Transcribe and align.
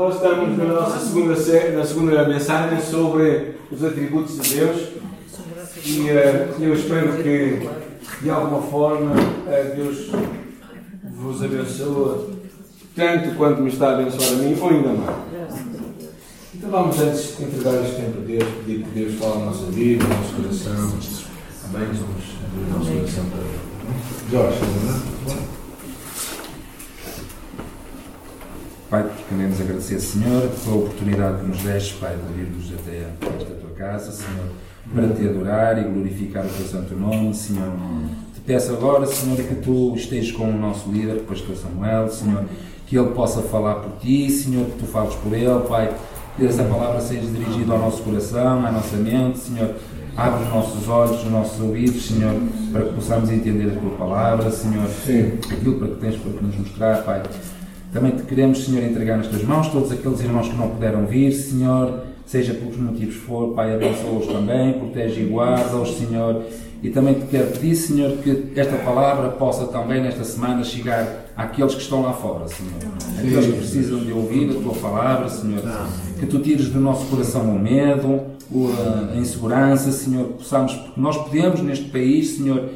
Nós 0.00 0.14
estamos 0.14 0.56
na 0.56 0.64
nossa 0.64 0.98
segunda, 0.98 1.34
na 1.76 1.84
segunda 1.84 2.26
mensagem 2.26 2.80
sobre 2.80 3.56
os 3.70 3.84
atributos 3.84 4.40
de 4.40 4.54
Deus 4.56 4.88
e 5.84 6.00
uh, 6.00 6.62
eu 6.62 6.72
espero 6.72 7.22
que 7.22 7.68
de 8.22 8.30
alguma 8.30 8.62
forma 8.62 9.12
uh, 9.12 9.76
Deus 9.76 10.10
vos 11.04 11.44
abençoe 11.44 12.30
tanto 12.96 13.36
quanto 13.36 13.60
me 13.60 13.68
está 13.68 13.90
a 13.90 13.98
abençoar 13.98 14.30
a 14.30 14.36
mim 14.36 14.58
ou 14.58 14.70
ainda 14.70 14.88
mais. 14.88 15.16
Então 16.54 16.70
vamos 16.70 16.98
antes 16.98 17.36
de 17.36 17.44
entregar 17.44 17.84
este 17.84 17.96
tempo 17.96 18.20
a 18.22 18.26
Deus, 18.26 18.44
pedir 18.64 18.84
que 18.84 18.90
Deus 18.98 19.14
fale 19.18 19.32
a 19.34 19.44
nossa 19.44 19.66
vida, 19.66 20.02
o 20.02 20.08
nosso 20.08 20.34
coração. 20.34 20.98
Amém? 21.66 21.88
Vamos 21.88 22.24
abrir 22.46 22.64
o 22.64 22.78
nosso 22.78 22.90
coração 22.90 23.24
para 23.26 24.30
Jorge, 24.30 24.60
não 24.64 25.34
é? 25.36 25.49
Pai, 28.90 29.08
queremos 29.28 29.60
agradecer, 29.60 30.00
Senhor, 30.00 30.48
pela 30.64 30.76
oportunidade 30.78 31.42
que 31.42 31.46
nos 31.46 31.58
deste, 31.58 31.94
Pai, 31.94 32.16
de 32.16 32.42
virmos 32.42 32.72
até 32.74 33.06
esta 33.36 33.54
tua 33.54 33.70
casa, 33.76 34.10
Senhor, 34.10 34.46
para 34.92 35.14
te 35.14 35.28
adorar 35.28 35.78
e 35.78 35.84
glorificar 35.84 36.44
o 36.44 36.48
teu 36.48 36.66
santo 36.66 36.96
nome, 36.96 37.32
Senhor. 37.32 37.72
Te 38.34 38.40
peço 38.40 38.72
agora, 38.72 39.06
Senhor, 39.06 39.36
que 39.36 39.54
tu 39.54 39.94
estejas 39.94 40.32
com 40.32 40.50
o 40.50 40.58
nosso 40.58 40.90
líder, 40.90 41.18
o 41.18 41.20
pastor 41.20 41.54
Samuel, 41.54 42.10
Senhor, 42.10 42.44
que 42.88 42.98
ele 42.98 43.10
possa 43.10 43.42
falar 43.42 43.76
por 43.76 43.92
ti, 44.00 44.28
Senhor, 44.28 44.66
que 44.66 44.78
tu 44.80 44.86
fales 44.86 45.14
por 45.14 45.32
ele, 45.34 45.60
Pai, 45.68 45.94
que 46.36 46.44
essa 46.44 46.64
palavra 46.64 47.00
seja 47.00 47.28
dirigida 47.28 47.72
ao 47.72 47.78
nosso 47.78 48.02
coração, 48.02 48.66
à 48.66 48.72
nossa 48.72 48.96
mente, 48.96 49.38
Senhor. 49.38 49.72
Abre 50.16 50.42
os 50.42 50.48
nossos 50.48 50.88
olhos, 50.88 51.22
os 51.22 51.30
nossos 51.30 51.60
ouvidos, 51.60 52.08
Senhor, 52.08 52.34
para 52.72 52.86
que 52.86 52.94
possamos 52.94 53.30
entender 53.30 53.70
a 53.70 53.80
tua 53.80 53.90
palavra, 53.96 54.50
Senhor. 54.50 54.88
Sim. 55.06 55.38
Aquilo 55.48 55.78
para 55.78 55.88
que 55.88 55.94
tens 56.00 56.16
para 56.16 56.42
nos 56.42 56.56
mostrar, 56.56 57.04
Pai. 57.04 57.22
Também 57.92 58.12
te 58.12 58.22
queremos, 58.22 58.64
Senhor, 58.64 58.84
entregar 58.84 59.16
nas 59.16 59.26
tuas 59.26 59.42
mãos 59.42 59.68
todos 59.68 59.90
aqueles 59.90 60.20
irmãos 60.20 60.48
que 60.48 60.56
não 60.56 60.68
puderam 60.68 61.06
vir, 61.06 61.32
Senhor, 61.32 62.04
seja 62.24 62.54
pelos 62.54 62.76
motivos 62.76 63.16
for, 63.16 63.52
Pai, 63.52 63.74
abençoa-os 63.74 64.26
também, 64.26 64.74
protege 64.74 65.22
e 65.22 65.26
guarda-os, 65.26 65.96
Senhor. 65.96 66.44
E 66.82 66.88
também 66.88 67.14
te 67.14 67.26
quero 67.26 67.48
pedir, 67.48 67.74
Senhor, 67.74 68.16
que 68.18 68.52
esta 68.54 68.76
palavra 68.76 69.30
possa 69.30 69.66
também 69.66 70.00
nesta 70.00 70.24
semana 70.24 70.62
chegar 70.62 71.26
àqueles 71.36 71.74
que 71.74 71.82
estão 71.82 72.02
lá 72.02 72.12
fora, 72.12 72.46
Senhor. 72.46 72.72
Aqueles 73.18 73.46
que 73.46 73.52
precisam 73.52 73.98
de 73.98 74.12
ouvir 74.12 74.50
a 74.50 74.62
tua 74.62 74.74
palavra, 74.74 75.28
Senhor. 75.28 75.60
Que 76.18 76.26
tu 76.26 76.38
tires 76.38 76.68
do 76.68 76.80
nosso 76.80 77.06
coração 77.06 77.42
o 77.42 77.58
medo, 77.58 78.20
a 79.12 79.16
insegurança, 79.16 79.90
Senhor. 79.90 80.26
Possamos, 80.28 80.72
porque 80.74 81.00
nós 81.00 81.16
podemos 81.18 81.60
neste 81.60 81.86
país, 81.86 82.36
Senhor 82.36 82.70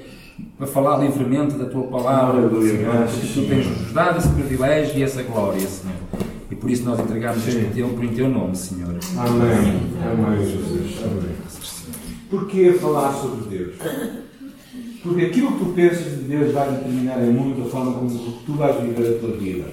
para 0.57 0.67
falar 0.67 0.99
livremente 0.99 1.55
da 1.57 1.67
tua 1.67 1.85
palavra, 1.85 2.49
Senhor, 2.49 3.07
que 3.07 3.35
tu 3.35 3.49
tens 3.49 3.67
nos 3.67 3.93
dado 3.93 4.19
esse 4.19 4.29
privilégio 4.29 4.99
e 4.99 5.03
essa 5.03 5.23
glória, 5.23 5.61
Senhor. 5.61 5.97
E 6.51 6.55
por 6.55 6.71
isso 6.71 6.85
nós 6.85 7.01
entregamos 7.01 7.47
este 7.47 7.65
tempo 7.73 8.03
em 8.03 8.09
teu 8.09 8.29
nome, 8.29 8.57
Senhor. 8.57 8.95
Amém. 9.17 9.81
Amém, 10.03 10.45
Jesus. 10.45 11.03
Amém. 11.05 11.35
Porquê 12.31 12.73
falar 12.73 13.13
sobre 13.13 13.57
Deus? 13.57 13.77
Porque 15.03 15.27
aquilo 15.27 15.53
que 15.53 15.59
tu 15.59 15.73
pensas 15.73 16.05
de 16.05 16.25
Deus 16.25 16.53
vai 16.53 16.71
determinar 16.71 17.23
em 17.23 17.31
muito 17.31 17.63
a 17.63 17.71
forma 17.71 17.93
como 17.93 18.11
tu 18.47 18.53
vais 18.55 18.81
viver 18.81 19.17
a 19.17 19.19
tua 19.21 19.37
vida. 19.37 19.65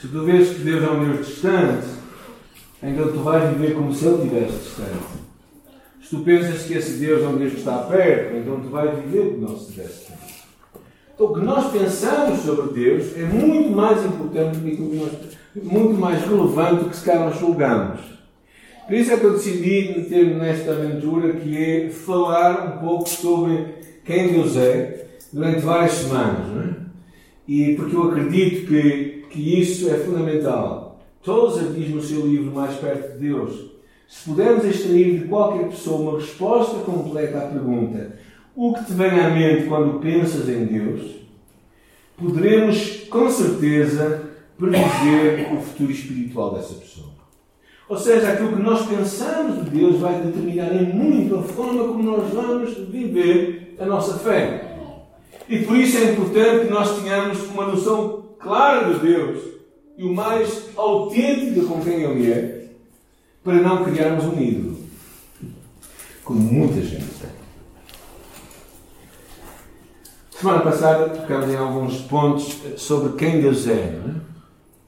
Se 0.00 0.06
tu 0.08 0.24
vês 0.24 0.50
que 0.50 0.62
Deus 0.62 0.84
é 0.84 0.90
um 0.90 1.04
Deus 1.04 1.26
distante, 1.26 1.86
então 2.82 3.08
tu 3.10 3.18
vais 3.18 3.50
viver 3.52 3.74
como 3.74 3.92
se 3.92 4.06
Ele 4.06 4.24
estivesse 4.24 4.52
distante. 4.52 5.17
Se 6.08 6.16
tu 6.16 6.22
pensas 6.22 6.62
que 6.62 6.72
esse 6.72 6.92
Deus 6.92 7.22
é 7.22 7.28
um 7.28 7.36
Deus 7.36 7.52
que 7.52 7.58
está 7.58 7.80
perto, 7.80 8.38
então 8.38 8.60
tu 8.60 8.70
vais 8.70 8.98
viver 8.98 9.32
como 9.32 9.42
não 9.42 9.58
se 9.58 9.68
estivesse 9.68 10.06
perto. 10.06 10.80
Então 11.14 11.26
o 11.26 11.34
que 11.34 11.40
nós 11.40 11.70
pensamos 11.70 12.40
sobre 12.40 12.80
Deus 12.80 13.14
é 13.14 13.24
muito 13.24 13.70
mais 13.72 14.02
importante 14.06 14.56
do 14.56 14.70
que 14.70 14.96
nós, 14.96 15.12
muito 15.54 16.00
mais 16.00 16.24
relevante 16.24 16.84
do 16.84 16.88
que 16.88 16.96
se 16.96 17.04
calhar 17.04 17.24
nós 17.24 17.38
julgamos. 17.38 18.00
Por 18.86 18.94
isso 18.94 19.12
é 19.12 19.18
que 19.18 19.24
eu 19.24 19.34
decidi 19.34 19.98
meter-me 19.98 20.36
nesta 20.36 20.72
aventura 20.72 21.34
que 21.34 21.62
é 21.62 21.90
falar 21.90 22.74
um 22.74 22.86
pouco 22.86 23.06
sobre 23.06 23.66
quem 24.02 24.32
Deus 24.32 24.56
é 24.56 25.08
durante 25.30 25.60
várias 25.60 25.92
semanas. 25.92 26.46
É? 26.56 26.74
E 27.46 27.74
porque 27.74 27.94
eu 27.94 28.04
acredito 28.04 28.66
que, 28.66 29.26
que 29.28 29.60
isso 29.60 29.90
é 29.90 29.98
fundamental. 29.98 31.02
Tozer 31.22 31.70
diz 31.74 31.90
no 31.90 32.00
seu 32.00 32.26
livro 32.26 32.50
Mais 32.54 32.74
Perto 32.76 33.12
de 33.12 33.28
Deus 33.28 33.67
se 34.08 34.30
pudermos 34.30 34.64
extrair 34.64 35.20
de 35.20 35.28
qualquer 35.28 35.68
pessoa 35.68 36.00
uma 36.00 36.18
resposta 36.18 36.78
completa 36.78 37.38
à 37.38 37.42
pergunta 37.42 38.18
o 38.56 38.72
que 38.72 38.86
te 38.86 38.92
vem 38.94 39.10
à 39.10 39.30
mente 39.30 39.68
quando 39.68 40.00
pensas 40.00 40.48
em 40.48 40.64
Deus, 40.64 41.16
poderemos 42.16 43.02
com 43.08 43.30
certeza 43.30 44.30
prever 44.58 45.52
o 45.52 45.60
futuro 45.60 45.92
espiritual 45.92 46.54
dessa 46.54 46.74
pessoa. 46.74 47.10
Ou 47.88 47.96
seja, 47.96 48.32
aquilo 48.32 48.56
que 48.56 48.62
nós 48.62 48.84
pensamos 48.86 49.64
de 49.64 49.70
Deus 49.70 50.00
vai 50.00 50.20
determinar 50.20 50.74
em 50.74 50.86
muito 50.86 51.36
a 51.36 51.42
forma 51.42 51.84
como 51.84 52.02
nós 52.02 52.32
vamos 52.32 52.76
viver 52.88 53.76
a 53.78 53.84
nossa 53.84 54.18
fé. 54.18 54.76
E 55.48 55.58
por 55.58 55.76
isso 55.76 55.98
é 55.98 56.12
importante 56.12 56.66
que 56.66 56.72
nós 56.72 57.00
tenhamos 57.00 57.46
uma 57.50 57.66
noção 57.66 58.24
clara 58.40 58.92
de 58.92 59.00
Deus 59.00 59.38
e 59.96 60.04
o 60.04 60.12
mais 60.12 60.70
autêntica 60.76 61.64
com 61.66 61.80
quem 61.80 62.02
Ele 62.02 62.32
é 62.32 62.57
para 63.48 63.62
não 63.62 63.82
criarmos 63.82 64.26
um 64.26 64.38
ídolo, 64.38 64.76
como 66.22 66.38
muita 66.38 66.82
gente 66.82 67.06
tem. 67.18 67.30
Semana 70.38 70.60
passada 70.60 71.08
tocamos 71.08 71.48
em 71.48 71.56
alguns 71.56 72.02
pontos 72.02 72.58
sobre 72.76 73.16
quem 73.16 73.40
Deus 73.40 73.66
é. 73.66 73.72
é? 73.72 74.00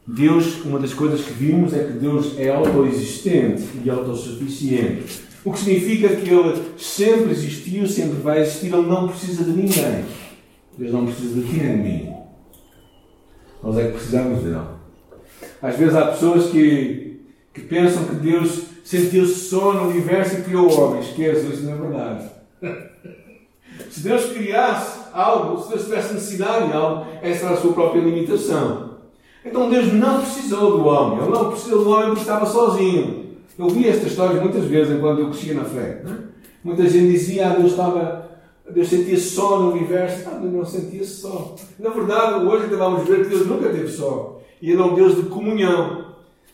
Deus, 0.07 0.63
uma 0.63 0.79
das 0.79 0.93
coisas 0.93 1.23
que 1.23 1.33
vimos 1.33 1.73
é 1.73 1.85
que 1.85 1.93
Deus 1.95 2.39
é 2.39 2.51
autoexistente 2.51 3.65
e 3.83 3.89
autossuficiente. 3.89 5.23
O 5.43 5.53
que 5.53 5.61
significa 5.61 6.15
que 6.17 6.29
Ele 6.29 6.63
sempre 6.77 7.31
existiu, 7.31 7.87
sempre 7.87 8.21
vai 8.21 8.43
existir, 8.43 8.67
Ele 8.67 8.87
não 8.87 9.09
precisa 9.09 9.43
de 9.43 9.53
ninguém. 9.53 10.05
Deus 10.77 10.93
não 10.93 11.07
precisa 11.07 11.41
de 11.41 11.49
ti 11.49 11.57
nem 11.57 11.77
de 11.77 11.83
mim. 11.83 12.13
Nós 13.63 13.79
é 13.79 13.87
que 13.87 13.93
precisamos 13.93 14.43
dele. 14.43 14.61
Às 15.63 15.77
vezes 15.77 15.95
há 15.95 16.09
pessoas 16.09 16.51
que 16.51 17.10
que 17.53 17.61
pensam 17.63 18.05
que 18.05 18.15
Deus 18.17 18.63
sentiu-se 18.85 19.35
só 19.35 19.73
no 19.73 19.91
universo 19.91 20.37
e 20.37 20.43
criou 20.43 20.71
homens. 20.71 21.07
Esqueçam, 21.09 21.51
isso 21.51 21.63
não 21.65 21.73
é 21.73 21.77
verdade. 21.77 22.31
Se 23.91 24.01
Deus 24.01 24.27
criasse 24.27 25.01
algo, 25.13 25.61
se 25.61 25.71
Deus 25.71 25.85
tivesse 25.85 26.15
necessidade 26.15 26.69
de 26.69 26.75
algo, 26.75 27.07
essa 27.23 27.47
era 27.47 27.55
a 27.55 27.57
sua 27.57 27.73
própria 27.73 28.01
limitação. 28.01 28.91
Então 29.45 29.71
Deus 29.71 29.93
não 29.93 30.21
precisou 30.21 30.79
do 30.79 30.87
homem. 30.87 31.19
Ele 31.19 31.31
não 31.31 31.51
precisou 31.51 31.85
do 31.85 31.91
homem 31.91 32.07
porque 32.09 32.21
estava 32.21 32.47
sozinho. 32.47 33.37
Eu 33.59 33.69
vi 33.69 33.89
esta 33.89 34.07
história 34.07 34.41
muitas 34.41 34.65
vezes 34.65 34.97
enquanto 34.97 35.21
eu 35.21 35.31
crescia 35.31 35.55
na 35.55 35.65
fé. 35.65 36.03
Né? 36.05 36.19
Muita 36.63 36.87
gente 36.89 37.11
dizia, 37.11 37.49
ah, 37.49 37.55
Deus 37.55 37.71
estava. 37.73 38.31
Deus 38.71 38.89
sentia-se 38.89 39.31
só 39.31 39.59
no 39.59 39.73
universo. 39.73 40.29
Ah, 40.29 40.39
Deus 40.39 40.53
não 40.53 40.65
sentia-se 40.65 41.21
só. 41.21 41.57
Na 41.79 41.91
verdade, 41.91 42.45
hoje 42.45 42.67
vamos 42.67 43.09
ver 43.09 43.25
que 43.25 43.31
Deus 43.31 43.47
nunca 43.47 43.67
esteve 43.67 43.89
só. 43.89 44.41
E 44.61 44.71
Ele 44.71 44.81
é 44.81 44.85
um 44.85 44.95
Deus 44.95 45.17
de 45.17 45.23
comunhão. 45.23 46.10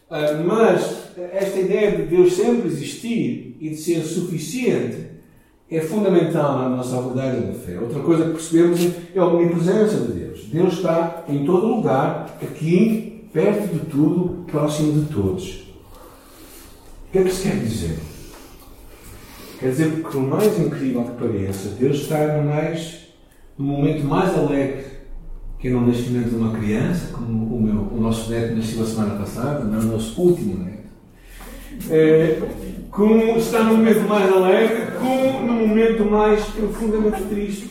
Ah, 0.08 0.40
mas 0.44 1.08
esta 1.32 1.58
ideia 1.58 1.96
de 1.96 2.02
Deus 2.04 2.34
sempre 2.34 2.68
existir 2.68 3.56
e 3.60 3.70
de 3.70 3.76
ser 3.76 4.02
suficiente 4.02 5.16
é 5.68 5.80
fundamental 5.80 6.58
na 6.58 6.68
nossa 6.68 6.96
abordagem 6.96 7.46
da 7.48 7.52
fé. 7.54 7.78
Outra 7.80 8.00
coisa 8.00 8.26
que 8.26 8.30
percebemos 8.30 8.80
é 9.14 9.18
a 9.18 9.26
omnipresença 9.26 9.96
de 9.96 10.12
Deus. 10.12 10.44
Deus 10.44 10.74
está 10.74 11.24
em 11.28 11.44
todo 11.44 11.66
lugar, 11.66 12.38
aqui, 12.40 13.28
perto 13.32 13.74
de 13.74 13.80
tudo, 13.86 14.44
próximo 14.46 15.02
de 15.02 15.12
todos. 15.12 15.66
O 17.08 17.12
que 17.12 17.18
é 17.18 17.22
que 17.22 17.28
isso 17.28 17.42
quer 17.42 17.56
dizer? 17.56 17.98
Quer 19.58 19.70
dizer 19.70 19.90
que, 19.90 20.00
por 20.02 20.20
mais 20.20 20.58
incrível 20.60 21.02
que 21.02 21.24
pareça, 21.24 21.70
Deus 21.80 21.96
está 21.96 22.36
no, 22.36 22.48
mais, 22.48 23.08
no 23.58 23.64
momento 23.64 24.04
mais 24.04 24.38
alegre 24.38 24.95
que 25.58 25.68
é 25.68 25.70
no 25.70 25.86
nascimento 25.86 26.30
de 26.30 26.36
uma 26.36 26.56
criança, 26.56 27.12
como 27.12 27.56
o, 27.56 27.62
meu, 27.62 27.80
o 27.92 28.00
nosso 28.00 28.30
neto 28.30 28.56
nasceu 28.56 28.82
a 28.82 28.86
semana 28.86 29.14
passada, 29.16 29.64
não 29.64 29.80
o 29.80 29.92
nosso 29.92 30.20
último 30.20 30.64
neto. 30.64 30.86
É, 31.90 32.42
como 32.90 33.36
está 33.36 33.64
no 33.64 33.76
momento 33.76 34.08
mais 34.08 34.32
alegre, 34.32 34.92
como 34.98 35.46
no 35.46 35.66
momento 35.66 36.04
mais 36.04 36.44
profundamente 36.44 37.22
triste, 37.24 37.70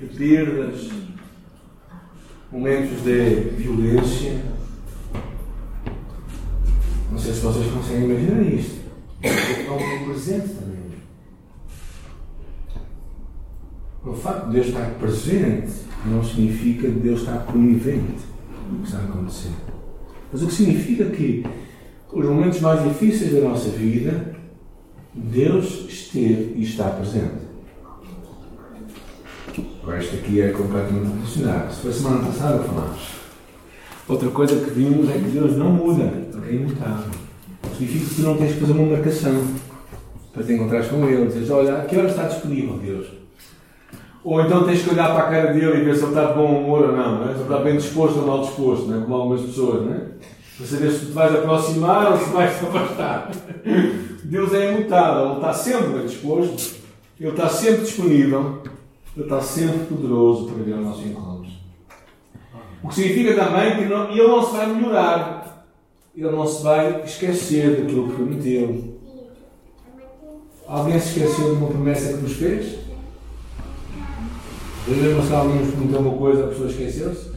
de 0.00 0.06
perdas, 0.16 0.88
momentos 2.50 3.02
de 3.02 3.50
violência. 3.56 4.40
Não 7.10 7.18
sei 7.18 7.32
se 7.32 7.40
vocês 7.40 7.72
conseguem 7.72 8.04
imaginar 8.04 8.42
isto. 8.42 8.82
É 9.22 9.70
um 9.70 10.04
presente 10.06 10.48
também. 10.48 10.82
O 14.04 14.12
facto 14.14 14.46
de 14.46 14.52
Deus 14.52 14.66
estar 14.66 14.90
presente 14.98 15.72
não 16.06 16.24
significa 16.24 16.88
que 16.88 16.98
Deus 16.98 17.20
está 17.20 17.38
conivente 17.38 18.22
com 18.68 18.76
o 18.76 18.78
que 18.80 18.86
está 18.86 18.98
a 18.98 19.04
acontecer. 19.04 19.50
Mas 20.32 20.42
o 20.42 20.46
que 20.46 20.54
significa 20.54 21.04
que 21.06 21.44
os 22.12 22.26
momentos 22.26 22.60
mais 22.60 22.82
difíceis 22.82 23.32
da 23.32 23.40
nossa 23.40 23.68
vida, 23.70 24.34
Deus 25.14 25.86
esteve 25.88 26.54
e 26.56 26.62
está 26.62 26.90
presente. 26.90 27.42
Agora, 29.82 29.98
isto 29.98 30.16
aqui 30.16 30.40
é 30.40 30.48
completamente 30.50 31.12
relacionado. 31.12 31.72
Se 31.72 31.80
foi 31.82 31.92
semana 31.92 32.26
passada 32.26 32.62
falámos. 32.64 33.22
Outra 34.08 34.30
coisa 34.30 34.56
que 34.56 34.70
vimos 34.70 35.08
é 35.10 35.14
que 35.14 35.30
Deus 35.30 35.56
não 35.56 35.72
muda, 35.72 36.12
é 36.48 36.54
imutável. 36.54 37.10
Significa 37.78 38.06
que 38.06 38.14
tu 38.14 38.22
não 38.22 38.36
tens 38.36 38.52
que 38.52 38.60
fazer 38.60 38.72
uma 38.72 38.96
marcação 38.96 39.44
para 40.32 40.42
te 40.42 40.52
encontrares 40.52 40.88
com 40.88 41.08
Ele. 41.08 41.26
Dizes, 41.26 41.50
olha, 41.50 41.78
a 41.78 41.84
que 41.84 41.96
hora 41.96 42.08
está 42.08 42.26
disponível 42.26 42.78
Deus? 42.78 43.21
Ou 44.24 44.40
então 44.40 44.64
tens 44.64 44.82
que 44.82 44.90
olhar 44.90 45.12
para 45.12 45.24
a 45.24 45.30
cara 45.30 45.52
dele 45.52 45.80
e 45.80 45.84
ver 45.84 45.96
se 45.96 46.02
ele 46.02 46.10
está 46.10 46.26
de 46.26 46.34
bom 46.34 46.46
humor 46.46 46.90
ou 46.90 46.96
não, 46.96 47.24
é? 47.24 47.28
se 47.28 47.40
ele 47.40 47.42
está 47.42 47.58
bem 47.58 47.76
disposto 47.76 48.20
ou 48.20 48.26
mal 48.26 48.40
disposto, 48.42 48.86
não 48.86 48.98
é? 48.98 49.00
como 49.02 49.14
algumas 49.14 49.40
pessoas, 49.40 49.84
não 49.84 49.94
é? 49.94 50.00
para 50.56 50.66
saber 50.66 50.92
se 50.92 51.06
te 51.06 51.12
vais 51.12 51.34
aproximar 51.34 52.12
ou 52.12 52.18
se 52.18 52.30
vais 52.30 52.62
afastar. 52.62 53.30
Deus 54.24 54.54
é 54.54 54.72
imutável, 54.72 55.26
Ele 55.26 55.34
está 55.36 55.52
sempre 55.52 55.88
bem 55.88 56.06
disposto, 56.06 56.76
Ele 57.18 57.30
está 57.30 57.48
sempre 57.48 57.82
disponível, 57.82 58.62
Ele 59.16 59.24
está 59.24 59.40
sempre 59.40 59.86
poderoso 59.86 60.46
para 60.46 60.62
vir 60.62 60.74
ao 60.74 60.80
nosso 60.80 61.02
encontro. 61.02 61.50
O 62.82 62.88
que 62.88 62.94
significa 62.94 63.34
também 63.34 63.76
que 63.76 63.84
não, 63.86 64.10
Ele 64.10 64.26
não 64.26 64.42
se 64.44 64.56
vai 64.56 64.66
melhorar, 64.66 65.66
Ele 66.16 66.30
não 66.30 66.46
se 66.46 66.62
vai 66.62 67.02
esquecer 67.02 67.80
daquilo 67.80 68.08
que 68.08 68.14
prometeu. 68.14 68.92
Alguém 70.66 70.98
se 71.00 71.18
esqueceu 71.18 71.54
de 71.54 71.60
uma 71.60 71.68
promessa 71.68 72.12
que 72.12 72.22
nos 72.22 72.32
fez? 72.34 72.81
Lembram-se 74.88 75.28
que 75.28 75.34
alguém 75.34 75.66
prometeu 75.66 76.00
uma 76.00 76.18
coisa, 76.18 76.44
a 76.44 76.48
pessoa 76.48 76.68
esqueceu-se? 76.68 77.30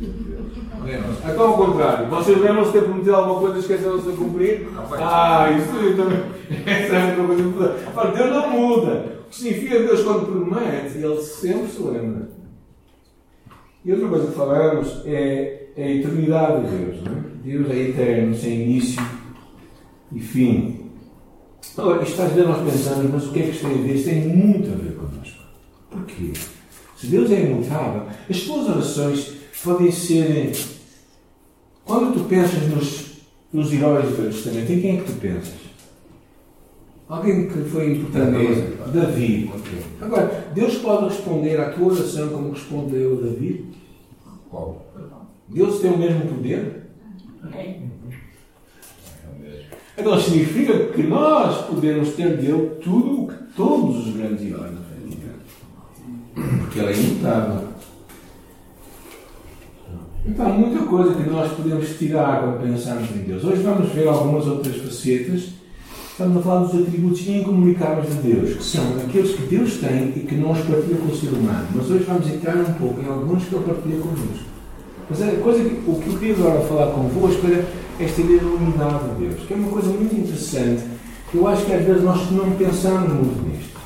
Lembram-se? 0.00 1.20
Então, 1.30 1.46
ao 1.46 1.56
contrário, 1.56 2.08
vocês 2.08 2.38
lembram-se 2.38 2.72
de 2.72 2.78
ter 2.78 2.84
prometido 2.84 3.16
alguma 3.16 3.40
coisa 3.40 3.56
e 3.56 3.60
esqueceram-se 3.60 4.10
de 4.10 4.16
cumprir? 4.16 4.68
Ah, 4.98 5.50
isso 5.50 5.96
também. 5.96 6.22
Essa 6.66 6.96
é 6.96 7.10
outra 7.10 7.24
coisa 7.24 7.42
importante. 7.42 7.84
Ora, 7.94 8.10
Deus 8.12 8.30
não 8.30 8.50
muda. 8.50 9.20
O 9.26 9.30
que 9.30 9.36
significa 9.36 9.78
Deus, 9.78 10.02
quando 10.02 10.26
promete, 10.26 10.98
Ele 10.98 11.22
sempre 11.22 11.68
se 11.68 11.82
lembra. 11.82 12.28
E 13.84 13.92
outra 13.92 14.08
coisa 14.08 14.26
que 14.26 14.32
falamos 14.34 15.02
é, 15.06 15.68
é 15.76 15.84
a 15.84 15.90
eternidade 15.90 16.62
de 16.62 16.76
Deus. 16.76 17.02
Não 17.04 17.12
é? 17.12 17.20
Deus 17.44 17.70
é 17.70 17.78
eterno, 17.78 18.34
sem 18.34 18.62
início 18.62 19.02
e 20.12 20.20
fim. 20.20 20.90
Agora, 21.76 22.02
isto 22.02 22.20
às 22.20 22.32
vezes 22.32 22.48
nós 22.48 22.62
pensamos, 22.62 23.10
mas 23.10 23.26
o 23.26 23.32
que 23.32 23.38
é 23.38 23.42
que 23.44 23.50
isto 23.50 23.66
tem 23.66 23.78
a 23.78 23.82
ver? 23.82 23.94
Isto 23.94 24.10
tem 24.10 24.28
muito 24.28 24.70
a 24.70 24.76
ver 24.76 24.96
connosco. 24.96 25.42
Porquê? 25.90 26.32
Se 27.00 27.06
Deus 27.06 27.30
é 27.30 27.46
imutável, 27.46 28.02
as 28.28 28.40
tuas 28.42 28.68
orações 28.68 29.32
podem 29.64 29.90
ser. 29.90 30.52
Quando 31.82 32.12
tu 32.12 32.24
pensas 32.28 32.68
nos, 32.68 33.22
nos 33.50 33.72
heróis 33.72 34.04
do 34.04 34.16
Velho 34.16 34.30
Testamento, 34.30 34.70
em 34.70 34.80
quem 34.82 34.98
é 34.98 35.00
que 35.00 35.10
tu 35.10 35.18
pensas? 35.18 35.54
Alguém 37.08 37.48
que 37.48 37.58
foi 37.64 37.92
importante 37.92 38.76
Davi. 38.92 39.50
Agora, 39.98 40.52
Deus 40.54 40.74
pode 40.76 41.08
responder 41.08 41.58
à 41.58 41.70
tua 41.70 41.94
oração 41.94 42.28
como 42.28 42.52
respondeu 42.52 43.16
Davi? 43.16 43.64
Qual? 44.50 44.86
Deus 45.48 45.80
tem 45.80 45.92
o 45.92 45.98
mesmo 45.98 46.26
poder? 46.26 46.82
Então 49.96 50.20
significa 50.20 50.86
que 50.88 51.02
nós 51.02 51.66
podemos 51.66 52.10
ter 52.10 52.36
dele 52.36 52.72
tudo 52.82 53.22
o 53.22 53.28
que 53.28 53.54
todos 53.56 54.06
os 54.06 54.14
grandes 54.14 54.46
heróis 54.46 54.89
porque 56.34 56.78
ela 56.78 56.90
é 56.90 56.94
imutável. 56.94 57.68
Então, 60.26 60.52
muita 60.52 60.84
coisa 60.84 61.14
que 61.14 61.30
nós 61.30 61.50
podemos 61.52 61.88
tirar 61.98 62.42
quando 62.42 62.62
pensamos 62.62 63.10
em 63.10 63.22
Deus. 63.22 63.42
Hoje 63.42 63.62
vamos 63.62 63.90
ver 63.90 64.06
algumas 64.06 64.46
outras 64.46 64.76
facetas. 64.76 65.48
Estamos 66.10 66.36
a 66.36 66.42
falar 66.42 66.66
dos 66.66 66.82
atributos 66.82 67.26
incomunicáveis 67.26 68.08
de 68.10 68.32
Deus, 68.34 68.56
que 68.58 68.62
são 68.62 68.84
aqueles 69.02 69.34
que 69.34 69.42
Deus 69.44 69.78
tem 69.78 70.12
e 70.14 70.26
que 70.28 70.34
não 70.34 70.52
os 70.52 70.58
partilha 70.58 70.98
com 70.98 71.10
o 71.10 71.16
ser 71.16 71.28
humano. 71.28 71.66
Mas 71.74 71.90
hoje 71.90 72.04
vamos 72.04 72.28
entrar 72.28 72.56
um 72.56 72.72
pouco 72.74 73.00
em 73.00 73.08
alguns 73.08 73.44
que 73.44 73.54
Ele 73.54 73.64
partilha 73.64 73.98
connosco. 74.00 74.44
Mas 75.08 75.22
a 75.22 75.30
coisa 75.36 75.64
que, 75.64 75.90
o 75.90 75.94
que 75.94 76.08
eu 76.08 76.18
queria 76.18 76.34
agora 76.34 76.60
falar 76.60 76.92
convosco 76.92 77.46
era 77.46 77.66
esta 77.98 78.20
ideia 78.20 78.40
da 78.40 78.46
unidade 78.46 79.08
de 79.08 79.26
Deus, 79.26 79.46
que 79.46 79.54
é 79.54 79.56
uma 79.56 79.70
coisa 79.70 79.88
muito 79.88 80.14
interessante. 80.14 80.82
Eu 81.32 81.46
acho 81.46 81.64
que 81.64 81.72
às 81.72 81.84
vezes 81.84 82.02
nós 82.02 82.30
não 82.30 82.50
pensamos 82.52 83.12
muito 83.12 83.48
nisto. 83.48 83.78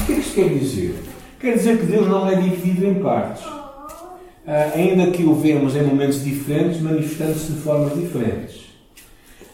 O 0.00 0.04
que 0.06 0.12
é 0.12 0.14
que 0.14 0.20
isto 0.20 0.34
quer 0.34 0.48
dizer? 0.48 1.09
Quer 1.40 1.56
dizer 1.56 1.78
que 1.78 1.86
Deus 1.86 2.06
não 2.06 2.28
é 2.28 2.34
dividido 2.34 2.86
em 2.86 3.02
partes. 3.02 3.42
Uh, 3.46 4.74
ainda 4.74 5.10
que 5.10 5.24
o 5.24 5.34
vemos 5.34 5.74
em 5.74 5.82
momentos 5.82 6.22
diferentes, 6.22 6.82
manifestando-se 6.82 7.52
de 7.52 7.60
formas 7.60 7.94
diferentes. 7.94 8.70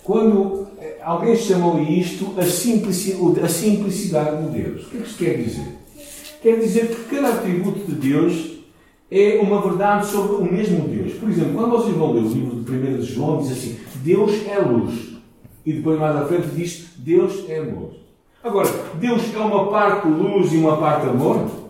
Quando 0.03 0.67
eh, 0.81 0.99
alguém 1.03 1.37
chamou 1.37 1.81
isto 1.81 2.35
a 2.39 2.45
simplicidade, 2.45 3.41
a 3.41 3.49
simplicidade 3.49 4.45
de 4.45 4.63
Deus, 4.63 4.87
o 4.87 4.91
que 4.91 4.97
é 4.97 5.01
que 5.01 5.07
isto 5.07 5.19
quer 5.19 5.37
dizer? 5.37 5.67
Quer 6.43 6.61
dizer 6.61 6.87
que 6.89 7.15
cada 7.15 7.29
atributo 7.29 7.81
de 7.81 7.95
Deus 7.95 8.53
é 9.11 9.41
uma 9.43 9.61
verdade 9.61 10.07
sobre 10.07 10.37
o 10.37 10.45
mesmo 10.45 10.87
Deus. 10.89 11.15
Por 11.15 11.29
exemplo, 11.29 11.55
quando 11.55 11.71
vocês 11.71 11.97
vão 11.97 12.13
ler 12.13 12.23
o 12.23 12.29
livro 12.29 12.63
de 12.63 12.73
1 12.73 12.97
de 12.99 13.03
João, 13.03 13.43
diz 13.43 13.53
assim: 13.53 13.77
Deus 13.97 14.33
é 14.47 14.59
luz. 14.59 15.17
E 15.65 15.73
depois 15.73 15.99
mais 15.99 16.17
à 16.17 16.25
frente 16.25 16.49
diz: 16.55 16.87
Deus 16.99 17.45
é 17.49 17.59
amor. 17.59 17.91
Agora, 18.43 18.69
Deus 19.01 19.23
é 19.35 19.39
uma 19.39 19.69
parte 19.69 20.07
luz 20.07 20.53
e 20.53 20.57
uma 20.57 20.77
parte 20.77 21.09
amor? 21.09 21.66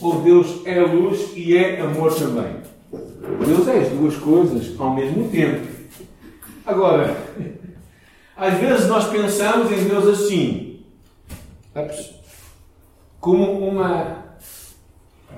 Ou 0.00 0.20
Deus 0.22 0.62
é 0.64 0.80
luz 0.80 1.32
e 1.34 1.56
é 1.56 1.80
amor 1.80 2.14
também? 2.14 2.56
Deus 3.46 3.68
é 3.68 3.78
as 3.78 3.88
duas 3.90 4.16
coisas 4.16 4.78
ao 4.78 4.94
mesmo 4.94 5.28
tempo. 5.28 5.66
Agora, 6.66 7.16
às 8.36 8.54
vezes 8.54 8.86
nós 8.88 9.08
pensamos 9.08 9.70
em 9.70 9.84
Deus 9.84 10.06
assim, 10.06 10.80
como 13.20 13.68
uma, 13.68 14.36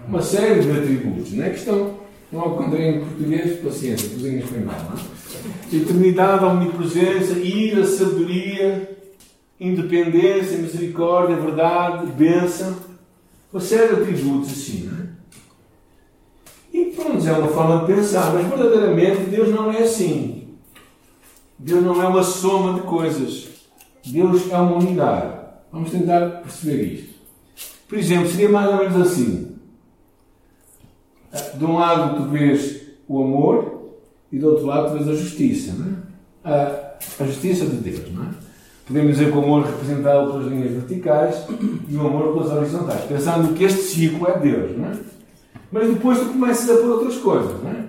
uma 0.09 0.23
série 0.23 0.61
de 0.61 0.71
atributos, 0.71 1.33
não 1.33 1.45
é? 1.45 1.51
Que 1.51 1.59
estão, 1.59 2.01
não 2.33 2.41
ao 2.41 2.56
contrário 2.56 2.97
em 2.97 3.01
português, 3.01 3.61
paciência, 3.61 4.09
cozinha 4.11 4.39
espanhol, 4.39 4.75
não 4.91 4.99
é? 4.99 5.77
Eternidade, 5.77 6.45
omnipresença, 6.45 7.39
ira, 7.39 7.85
sabedoria, 7.85 8.97
independência, 9.61 10.59
misericórdia, 10.59 11.37
verdade, 11.37 12.06
bênção 12.12 12.94
uma 13.55 13.61
série 13.61 13.95
de 13.95 14.03
atributos 14.03 14.51
assim, 14.51 14.89
não 14.89 14.99
é? 14.99 15.09
E 16.73 16.91
pronto, 16.91 17.25
é 17.25 17.33
uma 17.33 17.47
forma 17.47 17.87
de 17.87 17.95
pensar, 17.95 18.35
mas 18.35 18.49
verdadeiramente 18.49 19.31
Deus 19.31 19.49
não 19.51 19.71
é 19.71 19.85
assim. 19.85 20.56
Deus 21.56 21.85
não 21.85 22.03
é 22.03 22.09
uma 22.09 22.25
soma 22.25 22.75
de 22.75 22.81
coisas. 22.85 23.47
Deus 24.05 24.51
é 24.51 24.56
uma 24.56 24.79
unidade. 24.79 25.37
Vamos 25.71 25.93
tentar 25.93 26.43
perceber 26.43 26.83
isto. 26.83 27.15
Por 27.89 27.97
exemplo, 27.97 28.29
seria 28.29 28.49
mais 28.49 28.69
ou 28.71 28.77
menos 28.79 29.06
assim. 29.06 29.56
De 31.55 31.65
um 31.65 31.77
lado 31.77 32.25
tu 32.25 32.31
vês 32.31 32.83
o 33.06 33.23
amor 33.23 33.93
e 34.33 34.39
do 34.39 34.49
outro 34.49 34.67
lado 34.67 34.89
tu 34.89 34.99
vês 34.99 35.08
a 35.08 35.15
justiça. 35.15 35.75
Não 35.75 35.96
é? 36.44 36.96
a, 37.20 37.25
justiça 37.25 37.67
de 37.67 37.77
Deus. 37.77 38.13
Não 38.13 38.25
é? 38.25 38.44
Podemos 38.86 39.12
dizer 39.12 39.31
que 39.31 39.38
o 39.38 39.43
amor 39.43 39.64
representado 39.64 40.31
pelas 40.31 40.46
linhas 40.46 40.72
verticais 40.72 41.46
e 41.88 41.96
o 41.96 42.06
amor 42.06 42.34
pelas 42.34 42.53
horizontais, 42.53 43.00
pensando 43.05 43.55
que 43.55 43.64
este 43.64 43.82
ciclo 43.82 44.29
é 44.29 44.38
Deus, 44.38 44.76
não 44.76 44.88
é? 44.88 44.93
Mas 45.72 45.88
depois 45.88 46.19
tu 46.19 46.26
começas 46.26 46.70
a 46.70 46.81
pôr 46.81 46.91
outras 46.91 47.17
coisas, 47.17 47.62
não 47.62 47.70
é? 47.70 47.84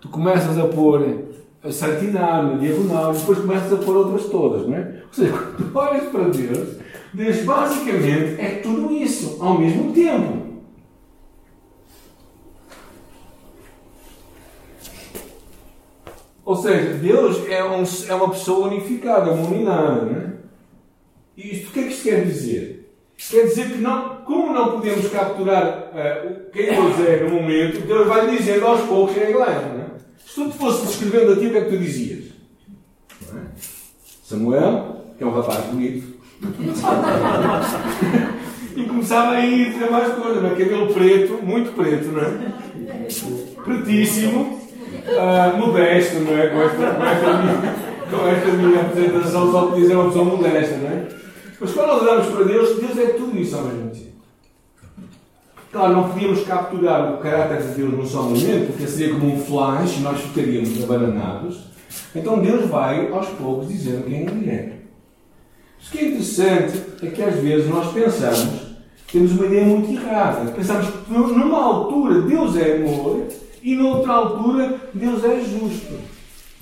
Tu 0.00 0.08
começas 0.08 0.58
a 0.58 0.64
pôr 0.64 1.24
a 1.64 1.72
santidade 1.72 2.52
na 2.52 2.58
diagonal 2.58 3.14
e 3.14 3.18
depois 3.18 3.38
começas 3.38 3.72
a 3.72 3.76
pôr 3.76 3.96
outras 3.96 4.26
todas, 4.26 4.68
não 4.68 4.76
é? 4.76 5.02
Ou 5.06 5.12
seja, 5.12 5.32
quando 5.32 5.72
tu 5.72 5.78
olhas 5.78 6.04
para 6.04 6.28
Deus, 6.28 6.68
Deus 7.14 7.36
basicamente 7.38 8.40
é 8.40 8.60
tudo 8.62 8.92
isso 8.92 9.38
ao 9.40 9.58
mesmo 9.58 9.92
tempo. 9.92 10.47
Ou 16.48 16.56
seja, 16.56 16.94
Deus 16.94 17.46
é, 17.46 17.62
um, 17.62 17.84
é 18.08 18.14
uma 18.14 18.30
pessoa 18.30 18.68
unificada, 18.68 19.30
uma 19.30 19.46
unidade. 19.46 20.06
Não 20.06 20.16
é? 20.16 20.32
E 21.36 21.56
isto 21.56 21.68
o 21.68 21.72
que 21.72 21.80
é 21.80 21.82
que 21.82 21.90
isto 21.90 22.04
quer 22.04 22.24
dizer? 22.24 22.90
Quer 23.18 23.48
dizer 23.48 23.72
que 23.72 23.76
não, 23.76 24.22
como 24.24 24.54
não 24.54 24.70
podemos 24.70 25.10
capturar 25.10 25.90
uh, 25.92 26.50
quem 26.50 26.70
Deus 26.70 26.98
é 27.06 27.22
no 27.22 27.34
momento, 27.34 27.86
Deus 27.86 28.08
vai 28.08 28.34
dizendo 28.34 28.64
aos 28.64 28.80
poucos 28.86 29.12
quem 29.12 29.24
é 29.24 29.26
que 29.26 29.36
leva. 29.36 29.74
Não 29.74 29.82
é? 29.82 29.88
Se 30.26 30.36
tu 30.36 30.48
te 30.48 30.56
fosse 30.56 30.86
descrevendo 30.86 31.32
a 31.32 31.36
ti, 31.36 31.48
o 31.48 31.50
que 31.50 31.58
é 31.58 31.64
que 31.64 31.70
tu 31.70 31.76
dizias? 31.76 32.24
É? 33.24 33.40
Samuel, 34.24 35.04
que 35.18 35.24
é 35.24 35.26
um 35.26 35.34
rapaz 35.34 35.66
bonito. 35.66 36.16
e 38.74 38.84
começava 38.84 39.32
a 39.32 39.44
ir 39.44 39.74
dizer 39.74 39.90
mais 39.90 40.14
coisas, 40.14 40.42
é? 40.42 40.48
cabelo 40.48 40.94
preto, 40.94 41.42
muito 41.42 41.72
preto, 41.72 42.06
não 42.06 42.22
é? 42.22 42.38
Pretíssimo 43.62 44.66
uh, 45.08 45.56
modesto, 45.58 46.20
não 46.20 46.36
é? 46.36 46.48
Com 46.48 46.62
esta, 46.62 46.76
com 46.76 47.04
esta, 47.04 47.32
minha, 47.38 47.74
com 48.10 48.28
esta 48.28 48.52
minha 48.52 48.80
apresentação, 48.80 49.52
só 49.52 49.66
podia 49.66 49.82
dizer 49.82 49.94
uma 49.94 50.06
pessoa 50.06 50.24
modesta, 50.24 50.76
não 50.76 50.88
é? 50.88 51.08
Mas 51.60 51.72
quando 51.72 51.86
nós 51.86 52.02
olhamos 52.02 52.26
para 52.26 52.44
Deus, 52.44 52.78
Deus 52.78 52.98
é 52.98 53.06
tudo 53.12 53.38
isso 53.38 53.56
ao 53.56 53.64
mesmo 53.64 53.90
tempo. 53.90 54.08
Claro, 55.70 55.92
não 55.92 56.08
podíamos 56.08 56.44
capturar 56.44 57.14
o 57.14 57.18
caráter 57.18 57.62
de 57.62 57.74
Deus 57.74 57.92
num 57.92 58.06
só 58.06 58.22
momento, 58.22 58.68
porque 58.68 58.86
seria 58.86 59.14
como 59.14 59.34
um 59.34 59.38
flash, 59.38 60.00
nós 60.00 60.20
ficaríamos 60.20 60.82
abananados. 60.82 61.68
Então 62.14 62.40
Deus 62.40 62.68
vai, 62.68 63.10
aos 63.12 63.28
poucos, 63.28 63.68
dizendo 63.68 64.04
quem 64.04 64.22
Ele 64.22 64.50
é. 64.50 64.78
O 65.86 65.90
que 65.90 65.98
é 65.98 66.08
interessante 66.08 66.82
é 67.02 67.06
que 67.06 67.22
às 67.22 67.34
vezes 67.36 67.68
nós 67.68 67.92
pensamos 67.92 68.68
temos 69.10 69.32
uma 69.32 69.46
ideia 69.46 69.64
muito 69.64 69.90
errada. 69.90 70.50
Pensamos 70.52 70.86
que 70.86 71.12
numa 71.12 71.58
altura 71.58 72.22
Deus 72.22 72.56
é 72.56 72.76
amor 72.76 73.26
e 73.62 73.74
noutra 73.74 74.12
altura 74.12 74.80
Deus 74.94 75.24
é 75.24 75.40
justo. 75.40 75.94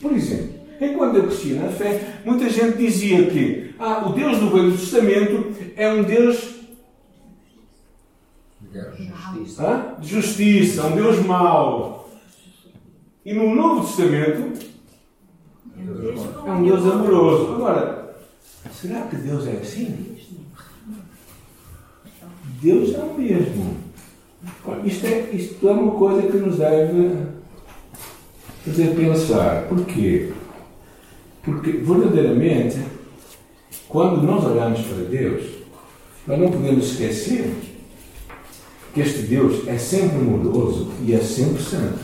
Por 0.01 0.13
exemplo, 0.13 0.61
enquanto 0.81 1.17
eu 1.17 1.27
crescia 1.27 1.61
na 1.61 1.69
fé, 1.69 2.21
muita 2.25 2.49
gente 2.49 2.79
dizia 2.79 3.27
que 3.31 3.75
ah, 3.79 4.09
o 4.09 4.13
Deus 4.13 4.39
do 4.39 4.51
Velho 4.51 4.73
Testamento 4.73 5.55
é 5.77 5.93
um 5.93 6.03
Deus 6.03 6.57
de 8.71 9.07
justiça. 9.07 9.97
de 10.01 10.09
justiça, 10.09 10.87
um 10.87 10.97
Deus 10.97 11.25
mau. 11.25 12.11
E 13.25 13.35
no 13.35 13.55
Novo 13.55 13.87
Testamento 13.87 14.67
é 15.77 16.51
um 16.51 16.65
Deus 16.65 16.87
amoroso. 16.87 17.55
Agora, 17.55 18.17
será 18.73 19.03
que 19.03 19.17
Deus 19.17 19.47
é 19.47 19.53
assim? 19.53 20.17
Deus 22.63 22.95
é 22.95 22.99
o 22.99 23.19
mesmo. 23.19 23.86
Isto 24.85 25.07
é, 25.07 25.31
isto 25.33 25.69
é 25.69 25.73
uma 25.73 25.93
coisa 25.93 26.27
que 26.29 26.37
nos 26.37 26.57
deve 26.57 27.17
fazer 28.65 28.95
pensar. 28.95 29.67
Porquê? 29.69 30.33
Porque 31.43 31.73
verdadeiramente, 31.73 32.79
quando 33.89 34.23
nós 34.23 34.45
olhamos 34.45 34.81
para 34.81 35.05
Deus, 35.05 35.45
nós 36.27 36.39
não 36.39 36.51
podemos 36.51 36.93
esquecer 36.93 37.55
que 38.93 39.01
este 39.01 39.23
Deus 39.23 39.67
é 39.69 39.79
sempre 39.79 40.19
amoroso 40.19 40.91
e 41.05 41.15
é 41.15 41.21
sempre 41.21 41.63
santo. 41.63 42.01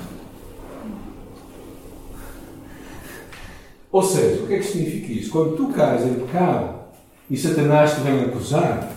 Ou 3.90 4.02
seja, 4.02 4.42
o 4.42 4.46
que 4.46 4.54
é 4.54 4.58
que 4.58 4.64
significa 4.64 5.12
isso? 5.12 5.30
Quando 5.30 5.56
tu 5.56 5.68
cais 5.68 6.06
em 6.06 6.14
pecado 6.14 6.80
e 7.28 7.36
Satanás 7.36 7.94
te 7.94 8.00
vem 8.00 8.20
acusar, 8.20 8.90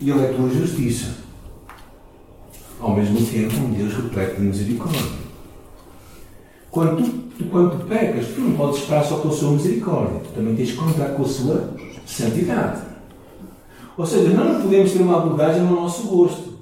ele 0.00 0.24
é 0.24 0.32
tua 0.32 0.48
justiça. 0.48 1.23
Ao 2.80 2.94
mesmo 2.94 3.24
tempo, 3.26 3.54
um 3.56 3.72
Deus 3.72 3.94
repleto 3.94 4.36
de 4.36 4.42
misericórdia. 4.42 5.24
Quando 6.70 7.02
tu, 7.02 7.44
quando 7.44 7.78
tu 7.78 7.86
pecas, 7.86 8.26
tu 8.34 8.40
não 8.40 8.56
podes 8.56 8.80
esperar 8.80 9.04
só 9.04 9.18
pela 9.18 9.32
sua 9.32 9.52
misericórdia. 9.52 10.20
Tu 10.20 10.32
também 10.34 10.56
tens 10.56 10.72
que 10.72 10.76
contar 10.76 11.10
com 11.10 11.22
a 11.22 11.28
sua 11.28 11.74
santidade. 12.04 12.82
Ou 13.96 14.04
seja, 14.04 14.28
não 14.30 14.60
podemos 14.60 14.92
ter 14.92 15.02
uma 15.02 15.18
abordagem 15.18 15.62
no 15.62 15.76
nosso 15.76 16.08
gosto. 16.08 16.54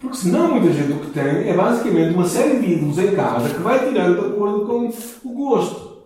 Porque 0.00 0.16
senão 0.16 0.52
muita 0.52 0.72
gente 0.72 0.92
o 0.92 1.00
que 1.00 1.10
tem 1.10 1.48
é 1.48 1.56
basicamente 1.56 2.14
uma 2.14 2.26
série 2.26 2.60
de 2.60 2.74
ídolos 2.74 2.98
em 2.98 3.14
casa 3.14 3.52
que 3.52 3.60
vai 3.60 3.88
tirando 3.88 4.20
de 4.20 4.26
acordo 4.26 4.66
com 4.66 4.88
o 5.28 5.32
gosto. 5.32 5.96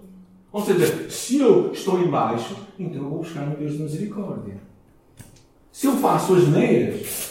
Ou 0.53 0.65
seja, 0.65 1.11
se 1.11 1.39
eu 1.39 1.71
estou 1.73 2.01
em 2.01 2.09
baixo, 2.09 2.57
então 2.79 3.03
eu 3.03 3.09
vou 3.11 3.19
buscar 3.19 3.43
um 3.43 3.55
Deus 3.55 3.73
de 3.73 3.83
misericórdia. 3.83 4.55
Se 5.71 5.87
eu 5.87 5.93
faço 5.99 6.35
as 6.35 6.49
neiras, 6.49 7.30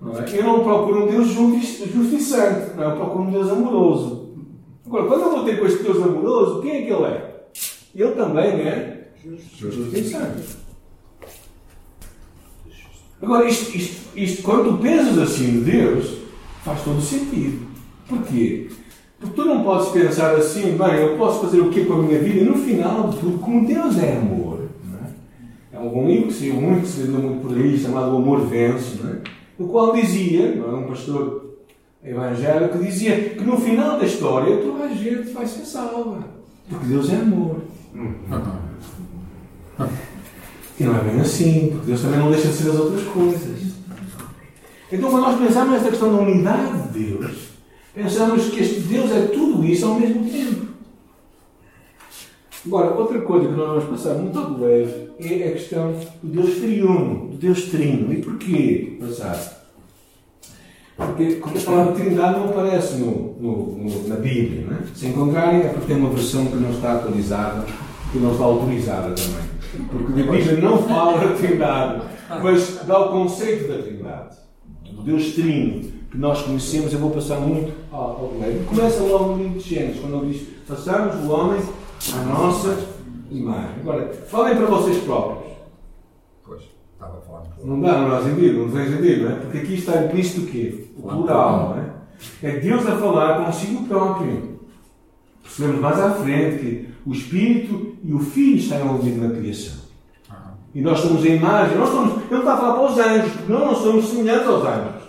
não 0.00 0.18
é? 0.18 0.24
eu 0.32 0.42
não 0.44 0.64
procuro 0.64 1.04
um 1.04 1.06
Deus 1.06 1.28
justiçante, 1.28 2.76
não 2.76 2.84
é? 2.84 2.86
eu 2.86 2.96
procuro 2.96 3.24
um 3.24 3.30
Deus 3.30 3.50
amoroso. 3.50 4.30
Agora, 4.86 5.06
quando 5.06 5.22
eu 5.22 5.30
vou 5.30 5.44
ter 5.44 5.58
com 5.58 5.66
este 5.66 5.82
Deus 5.82 6.02
amoroso, 6.02 6.62
quem 6.62 6.70
é 6.70 6.82
que 6.82 6.92
ele 6.92 7.04
é? 7.04 7.46
Ele 7.94 8.12
também 8.12 8.60
é 8.62 9.10
justiçante. 9.58 10.60
Agora, 13.22 13.46
isto, 13.46 13.76
isto, 13.76 14.16
isto, 14.16 14.42
quando 14.42 14.76
tu 14.76 14.82
pensas 14.82 15.18
assim 15.18 15.52
de 15.52 15.70
Deus, 15.70 16.18
faz 16.64 16.82
todo 16.82 17.00
sentido. 17.02 17.66
Porquê? 18.08 18.70
Porque 19.20 19.34
tu 19.34 19.44
não 19.44 19.62
podes 19.62 19.90
pensar 19.90 20.34
assim, 20.34 20.78
bem, 20.78 20.94
eu 20.94 21.18
posso 21.18 21.42
fazer 21.42 21.60
o 21.60 21.70
que 21.70 21.84
com 21.84 21.92
a 21.92 22.02
minha 22.02 22.18
vida? 22.18 22.40
E 22.40 22.44
no 22.44 22.56
final 22.56 23.10
de 23.10 23.18
tudo, 23.18 23.38
como 23.38 23.66
Deus 23.66 23.98
é 23.98 24.16
amor, 24.16 24.50
algum 25.80 26.06
livro 26.06 26.28
que 26.28 26.34
saiu 26.34 26.54
muito, 26.54 26.82
que 26.82 26.88
se 26.88 27.00
muito 27.08 27.42
por 27.42 27.56
aí, 27.56 27.78
chamado 27.78 28.12
O 28.12 28.18
Amor 28.18 28.46
Vence, 28.46 29.02
não 29.02 29.10
é? 29.10 29.39
No 29.60 29.68
qual 29.68 29.92
dizia, 29.92 30.54
é? 30.56 30.74
um 30.74 30.86
pastor 30.86 31.58
evangélico, 32.02 32.78
dizia 32.78 33.34
que 33.34 33.44
no 33.44 33.58
final 33.58 33.98
da 33.98 34.06
história 34.06 34.56
toda 34.56 34.84
a 34.84 34.88
gente 34.88 35.32
vai 35.32 35.46
ser 35.46 35.66
salva, 35.66 36.24
porque 36.66 36.86
Deus 36.86 37.12
é 37.12 37.16
amor. 37.16 37.56
E 40.78 40.84
não 40.84 40.96
é 40.96 41.00
bem 41.02 41.20
assim, 41.20 41.68
porque 41.72 41.88
Deus 41.88 42.00
também 42.00 42.20
não 42.20 42.30
deixa 42.30 42.48
de 42.48 42.54
ser 42.54 42.70
as 42.70 42.76
outras 42.76 43.04
coisas. 43.08 43.60
Então, 44.90 45.10
quando 45.10 45.24
nós 45.24 45.38
pensamos 45.38 45.72
nesta 45.72 45.90
questão 45.90 46.16
da 46.16 46.22
unidade 46.22 46.88
de 46.88 47.04
Deus, 47.04 47.50
pensamos 47.94 48.48
que 48.48 48.60
este 48.60 48.80
Deus 48.80 49.10
é 49.10 49.26
tudo 49.26 49.62
isso 49.62 49.84
ao 49.84 50.00
mesmo 50.00 50.24
tempo. 50.24 50.69
Agora, 52.66 52.94
outra 52.94 53.20
coisa 53.22 53.48
que 53.48 53.54
nós 53.54 53.84
vamos 53.84 53.84
passar 53.84 54.14
muito 54.14 54.38
ao 54.38 54.58
leve 54.58 55.10
é 55.18 55.48
a 55.48 55.52
questão 55.52 55.92
do 56.22 56.28
Deus 56.28 56.56
triuno, 56.56 57.28
do 57.28 57.36
Deus 57.36 57.62
trino. 57.64 58.12
E 58.12 58.20
porquê 58.20 58.98
passar? 59.00 59.60
Porque, 60.96 61.40
a 61.42 61.64
palavra 61.64 61.94
Trindade 61.94 62.38
não 62.38 62.50
aparece 62.50 62.96
no, 62.96 63.34
no, 63.40 63.78
no, 63.78 64.08
na 64.08 64.16
Bíblia. 64.16 64.66
É? 64.70 64.86
Se 64.94 65.06
encontrarem, 65.06 65.60
é 65.60 65.68
porque 65.68 65.86
tem 65.86 65.96
uma 65.96 66.10
versão 66.10 66.44
que 66.44 66.56
não 66.56 66.70
está 66.70 66.96
atualizada, 66.96 67.64
que 68.12 68.18
não 68.18 68.32
está 68.32 68.44
autorizada 68.44 69.14
também. 69.14 69.88
Porque 69.88 70.20
a 70.20 70.32
Bíblia 70.32 70.56
não 70.60 70.82
fala 70.82 71.18
da 71.18 71.34
Trindade, 71.34 72.02
mas 72.42 72.80
dá 72.86 72.98
o 72.98 73.12
conceito 73.12 73.68
da 73.68 73.82
Trindade, 73.82 74.36
do 74.92 75.02
Deus 75.02 75.32
trino, 75.32 75.90
que 76.10 76.18
nós 76.18 76.42
conhecemos. 76.42 76.92
Eu 76.92 76.98
vou 76.98 77.10
passar 77.10 77.40
muito 77.40 77.72
ao, 77.90 78.00
ao 78.00 78.32
Começa 78.66 79.02
logo 79.02 79.36
no 79.36 79.42
livro 79.42 79.58
de 79.58 79.70
Gênesis, 79.70 80.00
quando 80.00 80.22
ele 80.22 80.32
diz: 80.34 80.46
Façamos 80.66 81.24
o 81.24 81.30
homem 81.30 81.62
a 82.14 82.24
nossa 82.24 82.76
imagem. 83.30 83.80
Agora, 83.80 84.12
falem 84.28 84.56
para 84.56 84.66
vocês 84.66 84.98
próprios. 85.04 85.52
Pois, 86.44 86.62
estava 86.94 87.18
a 87.18 87.20
falar. 87.20 87.42
Não 87.62 87.80
dá, 87.80 88.00
não 88.00 88.16
há 88.16 88.22
sentido, 88.22 88.66
não 88.66 88.70
tem 88.70 88.88
sentido, 88.88 89.24
não 89.24 89.30
é? 89.30 89.34
Porque 89.36 89.58
aqui 89.58 89.74
está 89.74 90.04
implícito 90.04 90.42
o 90.42 90.46
quê? 90.46 90.86
O 90.96 91.02
plural, 91.02 91.70
não 91.70 91.82
é? 91.82 91.90
É 92.42 92.58
Deus 92.58 92.86
a 92.86 92.96
falar 92.96 93.44
consigo 93.44 93.84
próprio. 93.86 94.60
Percebemos 95.42 95.80
mais 95.80 95.98
à 96.00 96.10
frente 96.14 96.58
que 96.58 96.88
o 97.06 97.12
Espírito 97.12 97.96
e 98.02 98.12
o 98.12 98.20
Filho 98.20 98.56
estão 98.56 98.80
envolvidos 98.80 99.22
na 99.22 99.36
criação. 99.36 99.80
E 100.72 100.80
nós 100.80 101.00
somos 101.00 101.24
a 101.24 101.28
imagem, 101.28 101.76
nós 101.76 101.88
somos, 101.88 102.22
ele 102.30 102.38
está 102.38 102.54
a 102.54 102.56
falar 102.56 102.74
para 102.74 102.92
os 102.92 102.98
anjos, 102.98 103.32
porque 103.32 103.52
nós 103.52 103.64
não 103.64 103.74
somos 103.74 104.08
semelhantes 104.08 104.46
aos 104.46 104.64
anjos. 104.64 105.02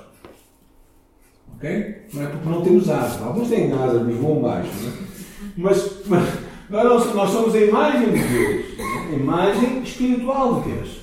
Ok? 1.55 2.07
Não 2.13 2.23
é 2.23 2.25
porque 2.27 2.49
não 2.49 2.61
temos 2.61 2.89
asas. 2.89 3.21
Alguns 3.21 3.49
têm 3.49 3.71
asas, 3.71 4.01
mas 4.01 4.15
voam 4.15 4.41
baixo. 4.41 4.69
É? 4.87 5.11
mas, 5.57 6.01
mas 6.07 6.23
nós, 6.71 7.13
nós 7.13 7.29
somos 7.29 7.53
a 7.53 7.59
imagem 7.59 8.11
de 8.11 8.23
Deus, 8.23 8.65
a 8.79 9.13
imagem 9.13 9.83
espiritual 9.83 10.61
de 10.61 10.71
Deus. 10.71 11.01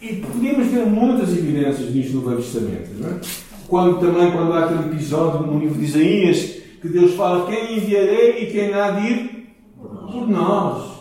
E 0.00 0.16
podemos 0.16 0.66
ver 0.68 0.86
muitas 0.86 1.30
evidências 1.30 1.92
disto 1.92 2.16
no 2.16 2.28
Velho 2.28 2.42
Testamento. 2.42 2.90
Não 2.98 3.08
é? 3.08 3.20
Quando 3.66 3.98
também, 3.98 4.30
quando 4.30 4.52
há 4.52 4.64
aquele 4.64 4.94
episódio 4.94 5.46
no 5.46 5.58
livro 5.58 5.78
de 5.78 5.84
Isaías, 5.84 6.38
que 6.80 6.88
Deus 6.88 7.14
fala: 7.14 7.50
Quem 7.50 7.78
enviarei 7.78 8.44
e 8.44 8.52
quem 8.52 8.72
há 8.74 8.90
de 8.92 9.06
ir? 9.06 9.54
Por 9.76 10.28
nós. 10.28 10.98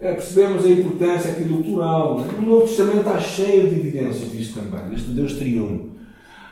É, 0.00 0.14
percebemos 0.14 0.64
a 0.64 0.68
importância 0.68 1.30
aqui 1.30 1.44
do 1.44 1.62
plural. 1.62 2.24
É? 2.24 2.38
O 2.38 2.42
Novo 2.42 2.66
Testamento 2.66 2.98
está 2.98 3.20
cheio 3.20 3.68
de 3.68 3.76
evidências 3.76 4.32
disto 4.32 4.60
também, 4.60 4.90
deste 4.90 5.10
Deus 5.10 5.34
triunfo. 5.34 5.90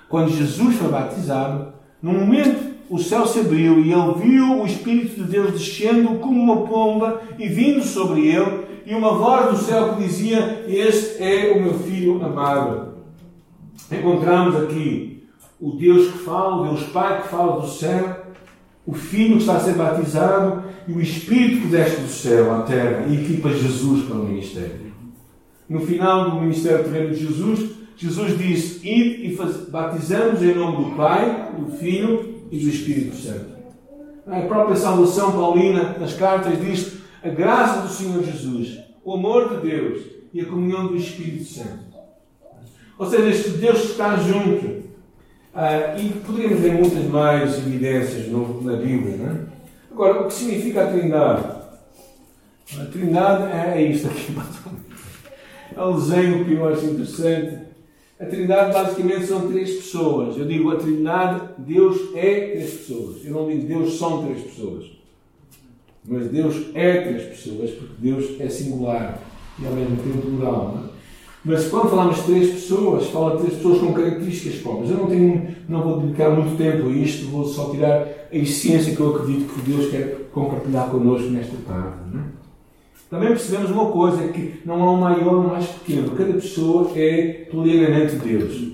Quando 0.09 0.31
Jesus 0.31 0.77
foi 0.77 0.89
batizado, 0.89 1.73
no 2.01 2.13
momento 2.13 2.70
o 2.90 2.99
céu 2.99 3.25
se 3.25 3.38
abriu 3.38 3.78
e 3.78 3.92
ele 3.92 4.14
viu 4.20 4.61
o 4.61 4.66
Espírito 4.66 5.23
de 5.23 5.30
Deus 5.30 5.52
descendo 5.52 6.16
como 6.18 6.42
uma 6.42 6.66
pomba 6.66 7.23
e 7.38 7.49
vindo 7.49 7.85
sobre 7.85 8.26
ele, 8.26 8.64
e 8.85 8.92
uma 8.92 9.12
voz 9.12 9.50
do 9.50 9.64
céu 9.64 9.94
que 9.94 10.02
dizia: 10.02 10.64
Este 10.66 11.23
é 11.23 11.52
o 11.56 11.62
meu 11.62 11.75
filho 11.75 12.20
amado. 12.25 12.94
Encontramos 13.92 14.56
aqui 14.56 15.23
o 15.61 15.70
Deus 15.70 16.11
que 16.11 16.18
fala, 16.18 16.62
o 16.62 16.64
Deus 16.64 16.82
Pai 16.88 17.23
que 17.23 17.28
fala 17.28 17.61
do 17.61 17.68
céu, 17.68 18.25
o 18.85 18.92
Filho 18.92 19.37
que 19.37 19.42
está 19.42 19.56
a 19.56 19.61
ser 19.61 19.75
batizado 19.75 20.64
e 20.88 20.92
o 20.92 21.00
Espírito 21.00 21.62
que 21.62 21.68
desce 21.68 22.00
do 22.00 22.09
céu 22.09 22.52
à 22.52 22.62
terra 22.62 23.06
e 23.09 23.23
equipa 23.23 23.50
Jesus 23.50 24.06
para 24.06 24.16
o 24.16 24.25
ministério. 24.25 24.90
No 25.68 25.80
final 25.80 26.30
do 26.30 26.40
ministério 26.40 26.82
terreno 26.82 27.14
de 27.14 27.25
Jesus, 27.25 27.70
Jesus 27.97 28.37
disse: 28.37 28.78
Ide 28.78 29.26
e 29.26 29.70
batizamos 29.70 30.42
em 30.42 30.54
nome 30.56 30.85
do 30.85 30.97
Pai, 30.97 31.52
do 31.56 31.70
Filho 31.76 32.39
e 32.50 32.59
do 32.59 32.69
Espírito 32.69 33.16
Santo. 33.16 33.61
A 34.26 34.40
própria 34.42 34.76
salvação 34.76 35.33
paulina 35.33 35.97
nas 35.99 36.14
cartas 36.14 36.61
diz 36.61 36.99
a 37.23 37.28
graça 37.28 37.80
do 37.80 37.88
Senhor 37.88 38.23
Jesus, 38.23 38.78
o 39.04 39.14
amor 39.14 39.49
de 39.49 39.69
Deus 39.69 40.02
e 40.33 40.40
a 40.40 40.47
comunhão 40.47 40.87
do 40.87 40.97
Espírito 40.97 41.45
Santo. 41.45 41.90
Ou 42.99 43.07
seja, 43.09 43.28
este 43.30 43.50
Deus 43.50 43.85
está 43.85 44.16
junto. 44.16 44.80
Ah, 45.54 45.97
e 45.99 46.11
poderíamos 46.25 46.61
ver 46.61 46.75
muitas 46.75 47.04
mais 47.07 47.59
evidências 47.59 48.28
no, 48.28 48.62
na 48.62 48.76
Bíblia. 48.76 49.16
Não 49.16 49.30
é? 49.30 49.40
Agora, 49.90 50.23
o 50.23 50.26
que 50.28 50.35
significa 50.35 50.85
a 50.85 50.87
Trindade? 50.87 51.45
A 52.78 52.85
Trindade 52.85 53.52
é, 53.52 53.75
é 53.76 53.83
isto 53.83 54.07
aqui. 54.07 54.37
É 55.73 55.85
um 55.85 55.95
desenho 55.95 56.45
que 56.45 56.54
eu 56.54 56.69
acho 56.69 56.85
interessante 56.85 57.70
a 58.21 58.27
Trindade 58.27 58.73
basicamente 58.75 59.27
são 59.27 59.49
três 59.49 59.77
pessoas. 59.77 60.37
Eu 60.37 60.45
digo 60.45 60.71
a 60.71 60.77
Trindade, 60.77 61.41
Deus 61.57 62.15
é 62.15 62.50
três 62.50 62.71
pessoas. 62.75 63.25
Eu 63.25 63.33
não 63.33 63.49
digo 63.49 63.67
Deus 63.67 63.99
são 63.99 64.27
três 64.27 64.43
pessoas. 64.43 64.91
Mas 66.05 66.29
Deus 66.29 66.67
é 66.75 67.00
três 67.00 67.23
pessoas 67.29 67.71
porque 67.71 67.95
Deus 67.99 68.39
é 68.39 68.49
singular. 68.50 69.19
e 69.59 69.67
ao 69.67 69.73
mesmo 69.73 69.97
tempo 69.97 70.19
plural. 70.19 70.79
É? 70.87 70.91
Mas 71.43 71.69
quando 71.69 71.89
falamos 71.89 72.17
de 72.17 72.23
três 72.25 72.50
pessoas, 72.50 73.07
fala 73.07 73.39
três 73.39 73.55
pessoas 73.55 73.81
com 73.81 73.95
características 73.95 74.61
próprias. 74.61 74.91
Eu 74.91 74.99
não, 74.99 75.07
tenho, 75.07 75.57
não 75.67 75.83
vou 75.83 76.00
dedicar 76.00 76.29
muito 76.29 76.59
tempo 76.59 76.89
a 76.89 76.93
isto, 76.93 77.31
vou 77.31 77.47
só 77.47 77.71
tirar 77.71 78.07
a 78.31 78.37
essência 78.37 78.95
que 78.95 79.00
eu 79.00 79.17
acredito 79.17 79.55
que 79.55 79.62
Deus 79.62 79.91
quer 79.91 80.29
compartilhar 80.31 80.91
connosco 80.91 81.31
nesta 81.31 81.57
tarde. 81.67 81.97
Não 82.12 82.21
é? 82.21 82.39
Também 83.11 83.31
percebemos 83.31 83.73
uma 83.73 83.87
coisa, 83.87 84.29
que 84.29 84.61
não 84.64 84.81
há 84.81 84.93
um 84.93 84.97
maior 84.97 85.35
ou 85.35 85.40
um 85.40 85.49
mais 85.49 85.67
pequeno. 85.67 86.12
Cada 86.12 86.33
pessoa 86.35 86.93
é 86.95 87.49
plenamente 87.50 88.14
Deus. 88.14 88.71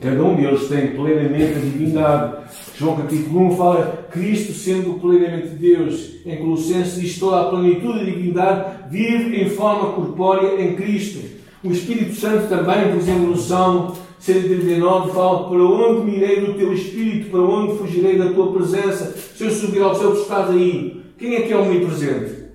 Cada 0.00 0.24
um 0.24 0.34
deles 0.34 0.68
tem 0.68 0.88
plenamente 0.92 1.52
a 1.52 1.60
divindade. 1.60 2.36
João 2.78 2.96
capítulo 2.96 3.48
1 3.48 3.56
fala 3.58 4.08
Cristo 4.10 4.54
sendo 4.54 4.98
plenamente 4.98 5.48
Deus. 5.48 6.14
Em 6.24 6.38
Colossenses 6.38 6.98
diz 6.98 7.18
toda 7.18 7.42
a 7.42 7.50
plenitude 7.50 7.98
da 7.98 8.04
divindade 8.04 8.64
vive 8.90 9.42
em 9.42 9.50
forma 9.50 9.92
corpórea 9.92 10.58
em 10.58 10.74
Cristo. 10.74 11.22
O 11.62 11.70
Espírito 11.70 12.14
Santo 12.14 12.48
também, 12.48 12.88
por 12.88 12.96
exemplo, 12.96 13.26
no 13.26 13.36
Salmo 13.36 13.94
139, 14.18 15.12
fala: 15.12 15.48
Para 15.50 15.62
onde 15.62 16.10
me 16.10 16.16
irei 16.16 16.40
do 16.40 16.54
teu 16.54 16.72
Espírito? 16.72 17.30
Para 17.30 17.40
onde 17.40 17.76
fugirei 17.76 18.16
da 18.16 18.30
tua 18.32 18.50
presença? 18.50 19.14
Se 19.14 19.44
eu 19.44 19.50
subir 19.50 19.82
ao 19.82 19.94
céu, 19.94 20.14
estás 20.14 20.48
aí. 20.48 21.02
Quem 21.18 21.34
é 21.34 21.42
que 21.42 21.52
é 21.52 21.56
omnipresente? 21.56 22.45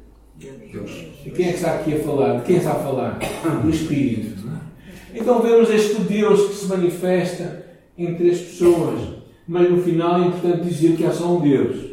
Deus. 0.72 0.92
E 1.26 1.30
quem 1.32 1.48
é 1.48 1.50
que 1.50 1.58
está 1.58 1.76
aqui 1.76 1.94
a 1.96 2.00
falar? 2.00 2.40
De 2.40 2.46
quem 2.46 2.58
está 2.58 2.72
a 2.72 2.76
falar? 2.76 3.20
Do 3.64 3.70
Espírito. 3.70 4.42
Então 5.14 5.42
vemos 5.42 5.70
este 5.70 6.02
Deus 6.02 6.48
que 6.48 6.56
se 6.56 6.66
manifesta 6.68 7.66
em 7.98 8.16
três 8.16 8.40
pessoas, 8.40 9.02
mas 9.48 9.70
no 9.70 9.82
final 9.82 10.22
é 10.22 10.28
importante 10.28 10.68
dizer 10.68 10.96
que 10.96 11.06
há 11.06 11.12
só 11.12 11.36
um 11.36 11.42
Deus. 11.42 11.92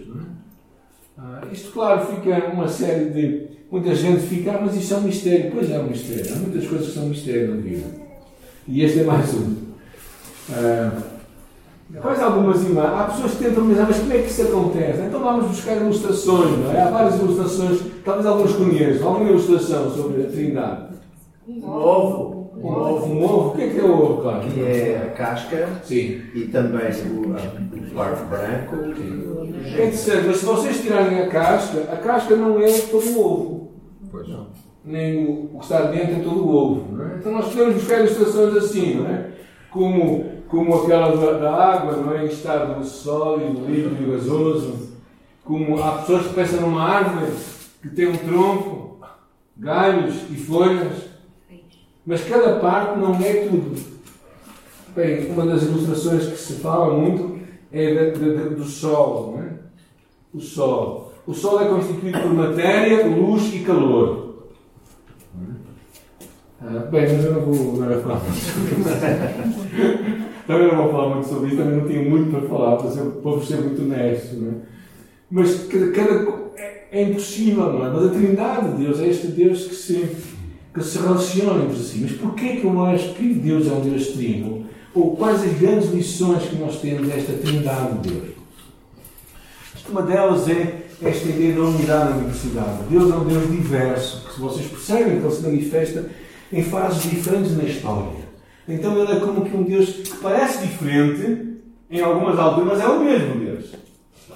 Ah, 1.16 1.42
isto, 1.52 1.73
claro, 1.73 2.06
fica 2.06 2.52
uma 2.52 2.68
série 2.68 3.11
de 3.11 3.49
Muita 3.70 3.94
gente 3.94 4.23
fica, 4.23 4.52
ah, 4.52 4.61
mas 4.62 4.75
isso 4.76 4.94
é 4.94 4.97
um 4.97 5.02
mistério. 5.02 5.50
Pois 5.52 5.70
é 5.70 5.78
um 5.78 5.88
mistério. 5.88 6.32
Há 6.32 6.37
muitas 6.38 6.66
coisas 6.66 6.88
que 6.88 6.94
são 6.94 7.06
mistério 7.06 7.54
na 7.54 7.61
vida. 7.61 7.87
E 8.66 8.82
este 8.82 9.00
é 9.00 9.04
mais 9.04 9.35
um. 9.35 9.56
Uh, 10.49 11.17
Faz 12.02 12.23
algumas 12.23 12.62
imagens. 12.64 13.00
Há 13.00 13.04
pessoas 13.04 13.33
que 13.33 13.45
tentam 13.45 13.66
pensar, 13.66 13.87
mas 13.88 13.99
como 13.99 14.12
é 14.12 14.18
que 14.18 14.26
isso 14.26 14.42
acontece? 14.42 15.00
Então 15.00 15.21
vamos 15.21 15.47
buscar 15.47 15.76
ilustrações, 15.76 16.59
não 16.59 16.73
é? 16.73 16.83
Há 16.83 16.90
várias 16.90 17.18
ilustrações, 17.18 17.80
talvez 18.04 18.26
alguns 18.26 18.52
conheçam. 18.52 19.09
Alguma 19.09 19.30
ilustração 19.30 19.90
sobre 19.90 20.23
a 20.23 20.26
Trindade? 20.26 20.88
Um 21.49 21.64
ovo. 21.66 22.50
Um 22.59 22.66
ovo. 22.66 23.07
Um 23.07 23.25
ovo. 23.25 23.49
O 23.49 23.54
que 23.54 23.62
é 23.62 23.68
que 23.71 23.78
é 23.78 23.85
o 23.85 23.92
ovo, 23.92 24.23
claro? 24.23 24.40
Que 24.50 24.61
é 24.61 25.02
a 25.07 25.11
casca 25.16 25.68
Sim. 25.83 26.21
e 26.35 26.42
também 26.52 26.90
o, 26.90 27.30
o 27.30 27.95
parte 27.95 28.23
branco. 28.25 28.76
É 29.64 29.87
interessante, 29.87 30.26
mas 30.26 30.37
se 30.37 30.45
vocês 30.45 30.80
tirarem 30.83 31.21
a 31.21 31.28
casca, 31.28 31.80
a 31.90 31.97
casca 31.97 32.37
não 32.37 32.61
é 32.61 32.71
todo 32.71 33.07
o 33.07 33.25
ovo. 33.25 33.73
Pois. 34.11 34.28
Não. 34.28 34.49
Nem 34.85 35.26
o, 35.26 35.50
o 35.54 35.59
que 35.59 35.64
está 35.64 35.83
dentro 35.83 36.16
é 36.16 36.18
todo 36.18 36.45
o 36.45 36.54
ovo. 36.54 36.97
Não 36.97 37.04
é? 37.04 37.16
Então 37.16 37.33
nós 37.33 37.47
podemos 37.49 37.75
buscar 37.76 38.00
ilustrações 38.00 38.57
assim, 38.57 38.95
não 38.97 39.07
é? 39.07 39.26
Como, 39.71 40.25
como 40.49 40.75
aquela 40.75 41.17
da, 41.17 41.38
da 41.38 41.55
água, 41.55 41.97
não 41.97 42.12
é? 42.12 42.25
Em 42.25 42.28
estado 42.28 42.85
sólido, 42.85 43.67
líquido 43.67 44.12
gasoso. 44.12 44.88
Como 45.45 45.83
há 45.83 45.93
pessoas 45.99 46.26
que 46.26 46.35
pensam 46.35 46.61
numa 46.62 46.83
árvore 46.83 47.33
que 47.81 47.88
tem 47.90 48.09
um 48.09 48.17
tronco, 48.17 48.99
galhos 49.57 50.17
e 50.31 50.37
folhas. 50.37 51.09
Mas 52.05 52.25
cada 52.25 52.59
parte 52.59 52.99
não 52.99 53.14
é 53.17 53.47
tudo. 53.47 53.99
Bem, 54.95 55.31
uma 55.31 55.47
das 55.47 55.62
ilustrações 55.62 56.26
que 56.26 56.37
se 56.37 56.55
fala 56.55 56.95
muito 56.95 57.38
é 57.71 58.11
de, 58.11 58.19
de, 58.19 58.37
de, 58.37 58.55
do 58.55 58.64
sol, 58.64 59.33
não 59.33 59.43
é? 59.43 59.52
O 60.35 60.40
sol. 60.40 61.09
O 61.28 61.35
Sol 61.35 61.61
é 61.61 61.69
constituído 61.69 62.21
por 62.21 62.33
matéria, 62.33 63.07
luz 63.07 63.52
e 63.55 63.59
calor. 63.59 64.47
Ah, 66.59 66.87
bem, 66.90 67.02
mas 67.02 67.23
eu 67.23 67.35
não 67.35 67.43
vou 67.43 67.83
agora 67.83 68.00
falar 68.00 68.23
também 70.49 70.69
não 70.69 70.76
vou 70.76 70.90
falar 70.90 71.14
muito 71.14 71.28
sobre 71.28 71.49
isso, 71.49 71.59
também 71.59 71.76
não 71.76 71.87
tenho 71.87 72.09
muito 72.09 72.31
para 72.31 72.49
falar, 72.49 72.76
para, 72.76 72.90
ser, 72.90 73.02
para 73.02 73.40
ser 73.43 73.57
muito 73.59 73.83
honesto. 73.83 74.35
Não 74.37 74.49
é? 74.49 74.55
Mas 75.31 75.66
cada, 75.66 75.92
cada, 75.92 76.53
é, 76.57 76.87
é 76.90 77.03
impossível, 77.03 77.70
não 77.70 77.87
é? 77.87 77.90
Mas 77.90 78.07
a 78.07 78.09
Trindade 78.09 78.68
de 78.72 78.85
Deus 78.85 78.99
é 78.99 79.09
este 79.09 79.27
Deus 79.27 79.66
que 79.66 79.75
se, 79.75 80.09
que 80.72 80.83
se 80.83 80.99
relaciona 81.01 81.64
entre 81.64 81.77
si. 81.77 81.99
Mas 82.01 82.12
porquê 82.12 82.57
que 82.57 82.64
eu 82.64 82.83
acho 82.87 83.12
que 83.12 83.35
Deus 83.35 83.66
é 83.66 83.72
um 83.72 83.81
Deus 83.83 84.07
trino? 84.09 84.64
Ou 84.94 85.14
quais 85.16 85.42
as 85.42 85.53
grandes 85.59 85.92
lições 85.92 86.42
que 86.44 86.57
nós 86.57 86.81
temos 86.81 87.07
desta 87.07 87.35
Trindade 87.35 87.99
de 87.99 88.09
Deus? 88.09 88.29
Uma 89.90 90.01
delas 90.01 90.49
é 90.49 90.87
esta 91.03 91.29
ideia 91.29 91.57
da 91.57 91.61
unidade 91.61 92.09
da 92.09 92.16
universidade. 92.16 92.85
Deus 92.88 93.12
é 93.12 93.16
um 93.16 93.25
Deus 93.27 93.51
diverso, 93.51 94.25
que 94.27 94.35
se 94.35 94.40
vocês 94.40 94.66
percebem 94.66 95.20
que 95.20 95.27
ele 95.27 95.35
se 95.35 95.42
manifesta 95.42 96.11
em 96.51 96.62
fases 96.62 97.03
diferentes 97.03 97.55
na 97.55 97.64
história. 97.64 98.28
Então 98.68 99.02
ele 99.02 99.12
é 99.12 99.20
como 99.20 99.44
que 99.44 99.57
um 99.57 99.62
Deus 99.62 99.88
que 99.88 100.16
parece 100.18 100.66
diferente 100.66 101.57
em 101.90 102.00
algumas 102.02 102.38
alturas, 102.38 102.74
mas 102.74 102.81
é 102.81 102.87
o 102.87 103.02
mesmo 103.02 103.40
Deus. 103.40 103.72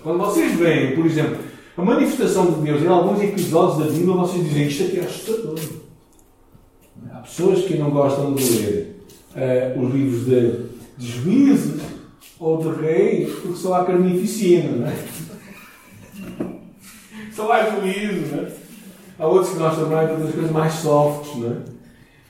Quando 0.03 0.18
vocês 0.18 0.55
veem, 0.55 0.95
por 0.95 1.05
exemplo, 1.05 1.38
a 1.77 1.83
manifestação 1.83 2.51
de 2.51 2.62
Deus 2.62 2.83
em 2.83 2.87
alguns 2.87 3.23
episódios 3.23 3.79
da 3.79 3.92
Bíblia, 3.92 4.14
vocês 4.14 4.45
dizem 4.45 4.66
isto 4.66 4.85
aqui 4.85 5.01
é 5.01 5.05
assustador. 5.05 5.59
Há 7.12 7.18
pessoas 7.18 7.64
que 7.64 7.77
não 7.77 7.90
gostam 7.90 8.35
de 8.35 8.45
ler 8.45 8.97
uh, 9.37 9.81
os 9.81 9.95
livros 9.95 10.25
de, 10.25 10.53
de 10.97 11.12
juízo 11.12 11.81
ou 12.40 12.59
de 12.59 12.81
rei, 12.81 13.27
porque 13.27 13.57
só 13.57 13.75
há 13.75 13.85
carnificina, 13.85 14.71
não 14.71 14.87
é? 14.87 14.97
Só 17.33 17.49
mais 17.49 17.73
juízo, 17.73 18.35
não 18.35 18.45
é? 18.45 18.53
Há 19.18 19.27
outros 19.27 19.51
que 19.51 19.59
chamamos 19.59 19.77
de 19.77 20.12
outras 20.12 20.35
coisas 20.35 20.51
mais 20.51 20.75
softs, 20.75 21.37
não 21.37 21.53
é? 21.53 21.57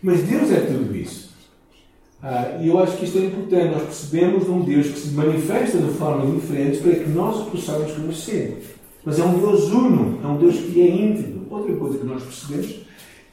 Mas 0.00 0.22
Deus 0.22 0.50
é 0.52 0.60
tudo 0.60 0.94
isso. 0.94 1.31
Ah, 2.22 2.58
e 2.60 2.68
eu 2.68 2.78
acho 2.78 2.96
que 2.98 3.04
isto 3.04 3.18
é 3.18 3.24
importante. 3.24 3.74
Nós 3.74 3.82
percebemos 3.82 4.48
um 4.48 4.60
Deus 4.60 4.86
que 4.88 4.98
se 4.98 5.10
manifesta 5.10 5.78
de 5.78 5.92
formas 5.94 6.32
diferentes 6.40 6.80
para 6.80 6.94
que 6.94 7.10
nós 7.10 7.40
o 7.40 7.46
possamos 7.46 7.90
conhecer. 7.92 8.78
Mas 9.04 9.18
é 9.18 9.24
um 9.24 9.38
Deus 9.38 9.64
uno, 9.70 10.20
é 10.22 10.26
um 10.28 10.38
Deus 10.38 10.54
que 10.54 10.80
é 10.80 10.88
íntegro. 10.88 11.46
Outra 11.50 11.74
coisa 11.74 11.98
que 11.98 12.06
nós 12.06 12.22
percebemos 12.22 12.76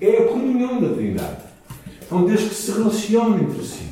é 0.02 0.18
a 0.18 0.28
comunhão 0.28 0.82
da 0.82 0.90
Trindade. 0.90 1.44
É 2.12 2.16
um 2.16 2.26
Deus 2.26 2.42
que 2.42 2.56
se 2.56 2.72
relaciona 2.72 3.44
entre 3.44 3.64
si. 3.64 3.90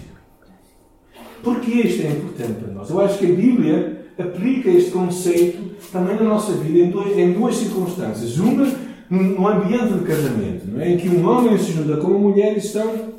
Porque 1.43 1.69
isto 1.71 2.01
é 2.01 2.09
importante 2.09 2.63
para 2.63 2.73
nós? 2.73 2.89
Eu 2.89 2.99
acho 2.99 3.19
que 3.19 3.25
a 3.27 3.35
Bíblia 3.35 4.07
aplica 4.17 4.69
este 4.69 4.89
conceito 4.89 5.75
também 5.91 6.15
na 6.15 6.23
nossa 6.23 6.53
vida 6.53 6.79
em, 6.79 6.89
dois, 6.89 7.15
em 7.15 7.33
duas 7.33 7.55
circunstâncias. 7.55 8.39
Uma, 8.39 8.67
no 9.09 9.47
ambiente 9.47 9.93
de 9.93 10.03
casamento, 10.03 10.67
não 10.67 10.81
é? 10.81 10.91
em 10.91 10.97
que 10.97 11.07
um 11.07 11.25
homem 11.25 11.57
se 11.57 11.71
junta 11.71 11.97
com 11.97 12.07
uma 12.07 12.19
mulher 12.19 12.55
e 12.55 12.57
estão 12.57 13.16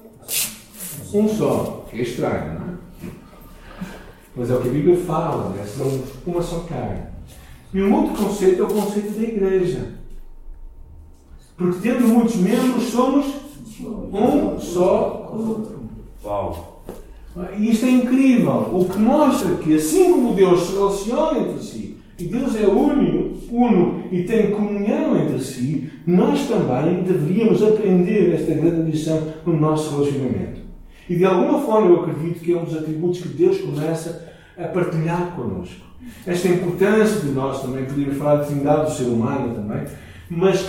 um 1.12 1.28
só. 1.28 1.86
É 1.92 1.96
estranho, 2.00 2.54
não 2.54 2.66
é? 2.66 2.78
Mas 4.36 4.50
é 4.50 4.54
o 4.54 4.60
que 4.60 4.68
a 4.68 4.72
Bíblia 4.72 4.96
fala, 4.96 5.50
né? 5.50 5.64
são 5.64 6.00
uma 6.26 6.42
só 6.42 6.60
carne. 6.60 7.02
E 7.74 7.82
um 7.82 7.94
outro 7.94 8.24
conceito 8.24 8.62
é 8.62 8.64
o 8.64 8.68
conceito 8.68 9.18
da 9.18 9.22
igreja. 9.22 9.94
Porque 11.56 11.80
tendo 11.80 12.06
muitos 12.06 12.36
membros, 12.36 12.84
somos 12.84 13.26
um 13.80 14.58
só 14.60 15.28
corpo. 15.30 15.78
Uau! 16.24 16.82
E 17.56 17.70
isto 17.70 17.86
é 17.86 17.90
incrível. 17.90 18.70
O 18.72 18.84
que 18.88 18.98
mostra 18.98 19.56
que, 19.56 19.74
assim 19.74 20.12
como 20.12 20.34
Deus 20.34 20.60
se 20.62 20.72
relaciona 20.72 21.38
entre 21.40 21.62
si, 21.62 21.96
e 22.18 22.24
Deus 22.24 22.56
é 22.56 22.66
único, 22.66 23.38
uno 23.50 24.02
e 24.10 24.24
tem 24.24 24.50
comunhão 24.50 25.16
entre 25.16 25.40
si, 25.40 25.90
nós 26.06 26.48
também 26.48 27.02
deveríamos 27.02 27.62
aprender 27.62 28.34
esta 28.34 28.54
grande 28.54 28.90
lição 28.90 29.22
no 29.46 29.56
nosso 29.56 29.96
relacionamento. 29.96 30.67
E 31.08 31.16
de 31.16 31.24
alguma 31.24 31.60
forma 31.60 31.88
eu 31.88 32.02
acredito 32.02 32.40
que 32.40 32.52
é 32.52 32.56
um 32.56 32.64
dos 32.64 32.76
atributos 32.76 33.20
que 33.20 33.28
Deus 33.28 33.58
começa 33.58 34.28
a 34.58 34.64
partilhar 34.64 35.34
connosco. 35.34 35.86
Esta 36.26 36.48
importância 36.48 37.20
de 37.20 37.28
nós 37.28 37.62
também, 37.62 37.84
podíamos 37.84 38.16
falar 38.18 38.42
de 38.42 38.48
trindade 38.48 38.90
do 38.90 38.96
ser 38.96 39.04
humano 39.04 39.54
também, 39.54 39.84
mas, 40.30 40.68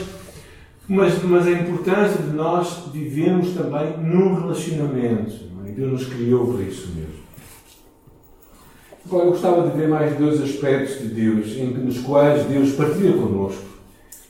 mas, 0.87 1.23
mas 1.23 1.47
a 1.47 1.51
importância 1.51 2.21
de 2.21 2.31
nós 2.35 2.85
vivermos 2.93 3.53
também 3.53 3.97
num 3.97 4.35
relacionamento. 4.35 5.49
É? 5.65 5.71
Deus 5.71 5.91
nos 5.91 6.05
criou 6.05 6.53
para 6.53 6.63
isso 6.63 6.89
mesmo. 6.95 7.19
Agora, 9.05 9.25
eu 9.25 9.31
gostava 9.31 9.69
de 9.69 9.77
ver 9.77 9.87
mais 9.87 10.17
dois 10.17 10.41
aspectos 10.41 10.99
de 10.99 11.07
Deus, 11.07 11.57
em 11.57 11.73
que, 11.73 11.79
nos 11.79 11.99
quais 11.99 12.45
Deus 12.45 12.73
partilha 12.73 13.13
connosco, 13.13 13.63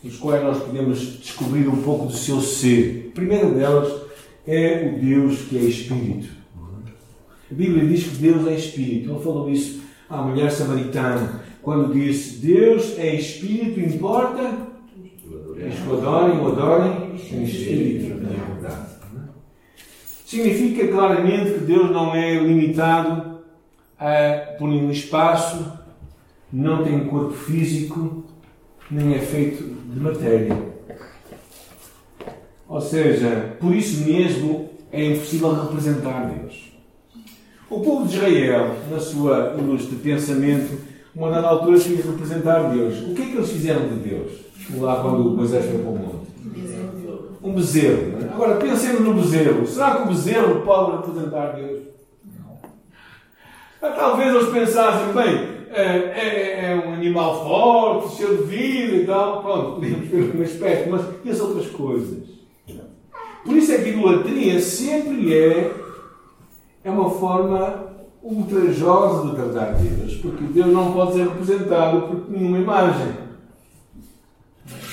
nos 0.04 0.17
quais 0.17 0.43
nós 0.43 0.60
podemos 0.63 1.00
descobrir 1.19 1.67
um 1.67 1.82
pouco 1.82 2.06
do 2.06 2.13
seu 2.13 2.39
ser. 2.39 3.10
A 3.12 3.15
primeira 3.15 3.50
delas 3.50 4.09
é 4.47 4.93
o 4.93 4.99
Deus 4.99 5.41
que 5.43 5.58
é 5.58 5.62
Espírito. 5.62 6.30
A 7.52 7.54
Bíblia 7.54 7.86
diz 7.88 8.04
que 8.04 8.15
Deus 8.17 8.47
é 8.47 8.56
Espírito. 8.56 9.12
Ele 9.12 9.23
falou 9.23 9.49
isso 9.49 9.82
à 10.10 10.21
mulher 10.21 10.52
samaritana, 10.52 11.41
quando 11.62 11.93
disse: 11.93 12.45
Deus 12.45 12.97
é 12.97 13.15
Espírito, 13.15 13.80
importa 13.80 14.69
que 15.23 15.89
o 15.89 15.97
adorem, 15.97 16.39
o 16.39 16.47
adorem 16.47 17.12
em 17.32 17.43
Espírito, 17.43 18.21
na 18.21 18.30
verdade. 18.30 18.89
Significa 20.25 20.88
claramente 20.89 21.54
que 21.54 21.60
Deus 21.62 21.89
não 21.89 22.15
é 22.15 22.36
limitado 22.36 23.39
uh, 23.99 24.58
por 24.60 24.69
nenhum 24.69 24.91
espaço, 24.91 25.73
não 26.54 26.84
tem 26.84 27.06
corpo 27.06 27.34
físico, 27.34 28.25
nem 28.91 29.15
é 29.15 29.19
feito 29.19 29.63
de 29.63 29.99
matéria. 29.99 30.69
Ou 32.70 32.80
seja, 32.80 33.58
por 33.60 33.76
isso 33.76 34.06
mesmo 34.06 34.70
é 34.92 35.04
impossível 35.04 35.54
representar 35.54 36.30
Deus. 36.30 36.72
O 37.68 37.80
povo 37.80 38.08
de 38.08 38.16
Israel, 38.16 38.76
na 38.92 39.00
sua 39.00 39.54
luz 39.54 39.90
de 39.90 39.96
pensamento, 39.96 40.78
uma 41.16 41.32
dada 41.32 41.48
altura 41.48 41.80
queria 41.80 42.04
representar 42.04 42.70
Deus. 42.70 43.00
O 43.02 43.16
que 43.16 43.24
é 43.24 43.26
que 43.26 43.38
eles 43.38 43.52
fizeram 43.52 43.88
de 43.88 43.96
Deus? 43.96 44.32
Lá 44.78 45.02
quando 45.02 45.32
Moisés 45.32 45.66
foi 45.66 45.80
para 45.80 45.90
o 45.90 45.98
monte. 45.98 46.30
Um 47.42 47.54
bezerro. 47.54 48.20
É? 48.22 48.34
Agora, 48.34 48.56
pensando 48.58 49.00
no 49.00 49.16
bezerro, 49.16 49.66
será 49.66 49.96
que 49.96 50.04
o 50.04 50.08
bezerro 50.08 50.62
pode 50.62 50.98
representar 50.98 51.54
Deus? 51.54 51.80
Não. 53.82 53.96
Talvez 53.96 54.36
eles 54.36 54.50
pensassem, 54.50 55.14
bem, 55.14 55.60
é, 55.72 55.84
é, 55.84 56.66
é, 56.66 56.84
um 56.86 56.94
animal 56.94 57.44
forte, 57.44 58.18
cheio 58.18 58.38
de 58.38 58.44
vida 58.44 58.96
e 58.96 59.06
tal. 59.08 59.42
Pronto, 59.42 59.72
podíamos 59.76 60.08
ver 60.08 60.36
um 60.36 60.44
aspecto, 60.44 60.90
mas 60.92 61.02
e 61.26 61.30
as 61.32 61.40
outras 61.40 61.68
coisas? 61.68 62.38
Por 63.50 63.58
isso 63.58 63.72
é 63.72 63.80
que 63.80 63.86
a 63.86 63.94
idolatria 63.94 64.62
sempre 64.62 65.34
é, 65.34 65.74
é 66.84 66.92
uma 66.92 67.10
forma 67.10 67.84
ultrajosa 68.22 69.28
de 69.28 69.36
tratar 69.38 69.74
Deus, 69.74 70.18
porque 70.18 70.44
Deus 70.44 70.68
não 70.68 70.94
pode 70.94 71.14
ser 71.14 71.24
representado 71.24 72.02
por 72.02 72.30
nenhuma 72.30 72.60
imagem. 72.60 73.08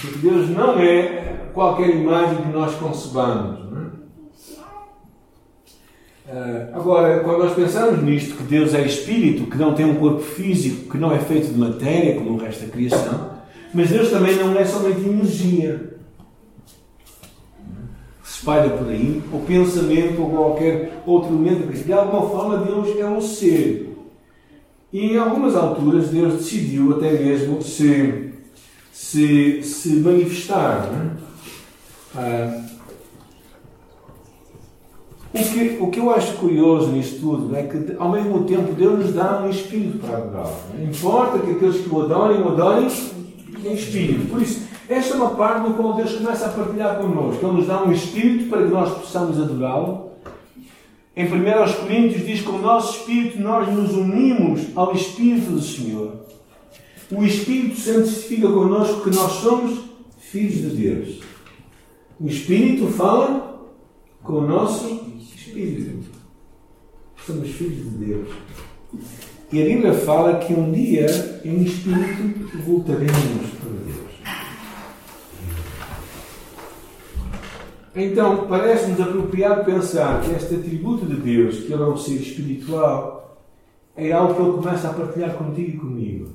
Porque 0.00 0.18
Deus 0.26 0.48
não 0.48 0.78
é 0.80 1.48
qualquer 1.52 1.96
imagem 1.96 2.44
que 2.44 2.48
nós 2.48 2.74
concebamos. 2.76 3.58
Uh, 6.26 6.72
agora, 6.72 7.20
quando 7.20 7.44
nós 7.44 7.54
pensamos 7.54 8.02
nisto, 8.02 8.36
que 8.36 8.44
Deus 8.44 8.72
é 8.72 8.86
espírito, 8.86 9.50
que 9.50 9.58
não 9.58 9.74
tem 9.74 9.84
um 9.84 9.96
corpo 9.96 10.22
físico, 10.22 10.90
que 10.90 10.96
não 10.96 11.12
é 11.12 11.18
feito 11.18 11.52
de 11.52 11.58
matéria, 11.58 12.14
como 12.14 12.30
o 12.30 12.38
resto 12.38 12.64
da 12.64 12.72
criação, 12.72 13.32
mas 13.74 13.90
Deus 13.90 14.08
também 14.08 14.34
não 14.36 14.58
é 14.58 14.64
somente 14.64 15.06
energia. 15.06 15.95
Que 18.36 18.40
espalha 18.40 18.70
por 18.70 18.88
aí, 18.88 19.22
ou 19.32 19.40
pensamento, 19.40 20.20
ou 20.20 20.30
qualquer 20.30 21.02
outro 21.06 21.34
elemento. 21.34 21.72
De 21.72 21.92
alguma 21.92 22.28
forma, 22.28 22.58
Deus 22.58 22.96
é 22.98 23.06
um 23.06 23.20
ser. 23.20 23.96
E 24.92 25.12
em 25.12 25.18
algumas 25.18 25.56
alturas, 25.56 26.08
Deus 26.10 26.34
decidiu 26.34 26.96
até 26.96 27.12
mesmo 27.12 27.62
se, 27.62 28.32
se, 28.92 29.62
se 29.62 29.88
manifestar. 29.96 31.16
Uh, 32.14 32.66
o 35.34 35.38
que, 35.38 35.78
o 35.80 35.90
que 35.90 36.00
eu 36.00 36.10
acho 36.10 36.34
curioso 36.34 36.92
nisto 36.92 37.20
tudo 37.20 37.56
é 37.56 37.62
que, 37.62 37.96
ao 37.98 38.10
mesmo 38.10 38.44
tempo, 38.44 38.72
Deus 38.72 38.98
nos 38.98 39.14
dá 39.14 39.42
um 39.42 39.50
espírito 39.50 39.98
para 39.98 40.18
adorar. 40.18 40.52
Não 40.78 40.84
importa 40.84 41.38
que 41.38 41.52
aqueles 41.52 41.80
que 41.80 41.88
o 41.88 42.02
adorem, 42.02 42.42
o 42.42 42.48
adorem 42.48 42.88
em 43.64 43.74
espírito. 43.74 44.28
Por 44.30 44.40
isso, 44.40 44.65
esta 44.88 45.14
é 45.14 45.16
uma 45.16 45.30
parte 45.30 45.68
no 45.68 45.74
qual 45.74 45.94
Deus 45.94 46.12
começa 46.12 46.46
a 46.46 46.50
partilhar 46.50 46.98
connosco. 46.98 47.44
Ele 47.44 47.56
nos 47.56 47.66
dá 47.66 47.82
um 47.82 47.92
espírito 47.92 48.48
para 48.48 48.62
que 48.62 48.72
nós 48.72 48.92
possamos 48.98 49.40
adorá-lo. 49.40 50.10
Em 51.16 51.24
1 51.24 51.28
Coríntios 51.80 52.26
diz 52.26 52.40
que 52.40 52.46
com 52.46 52.56
o 52.56 52.62
nosso 52.62 52.98
espírito 52.98 53.40
nós 53.40 53.72
nos 53.72 53.92
unimos 53.92 54.66
ao 54.74 54.94
Espírito 54.94 55.50
do 55.50 55.62
Senhor. 55.62 56.26
O 57.10 57.24
Espírito 57.24 57.80
santifica 57.80 58.48
connosco 58.48 59.02
que 59.02 59.16
nós 59.16 59.32
somos 59.32 59.80
filhos 60.18 60.54
de 60.54 60.76
Deus. 60.76 61.20
O 62.20 62.26
Espírito 62.28 62.88
fala 62.88 63.66
com 64.22 64.34
o 64.34 64.46
nosso 64.46 64.86
Espírito. 65.18 66.06
Somos 67.24 67.48
filhos 67.48 67.90
de 67.90 68.04
Deus. 68.04 68.28
E 69.52 69.62
a 69.62 69.64
Bíblia 69.64 69.94
fala 69.94 70.38
que 70.38 70.52
um 70.52 70.70
dia, 70.72 71.06
em 71.44 71.62
Espírito, 71.62 72.58
voltaremos 72.64 73.50
para 73.60 73.70
Deus. 73.70 74.06
Então, 77.98 78.46
parece-nos 78.46 79.00
apropriado 79.00 79.64
pensar 79.64 80.20
que 80.20 80.30
este 80.32 80.54
atributo 80.54 81.06
de 81.06 81.16
Deus, 81.16 81.60
que 81.60 81.72
Ele 81.72 81.82
é 81.82 81.86
um 81.86 81.96
ser 81.96 82.16
espiritual, 82.16 83.40
é 83.96 84.12
algo 84.12 84.34
que 84.34 84.42
Ele 84.42 84.52
começa 84.52 84.90
a 84.90 84.92
partilhar 84.92 85.34
contigo 85.34 85.70
e 85.70 85.78
comigo. 85.78 86.28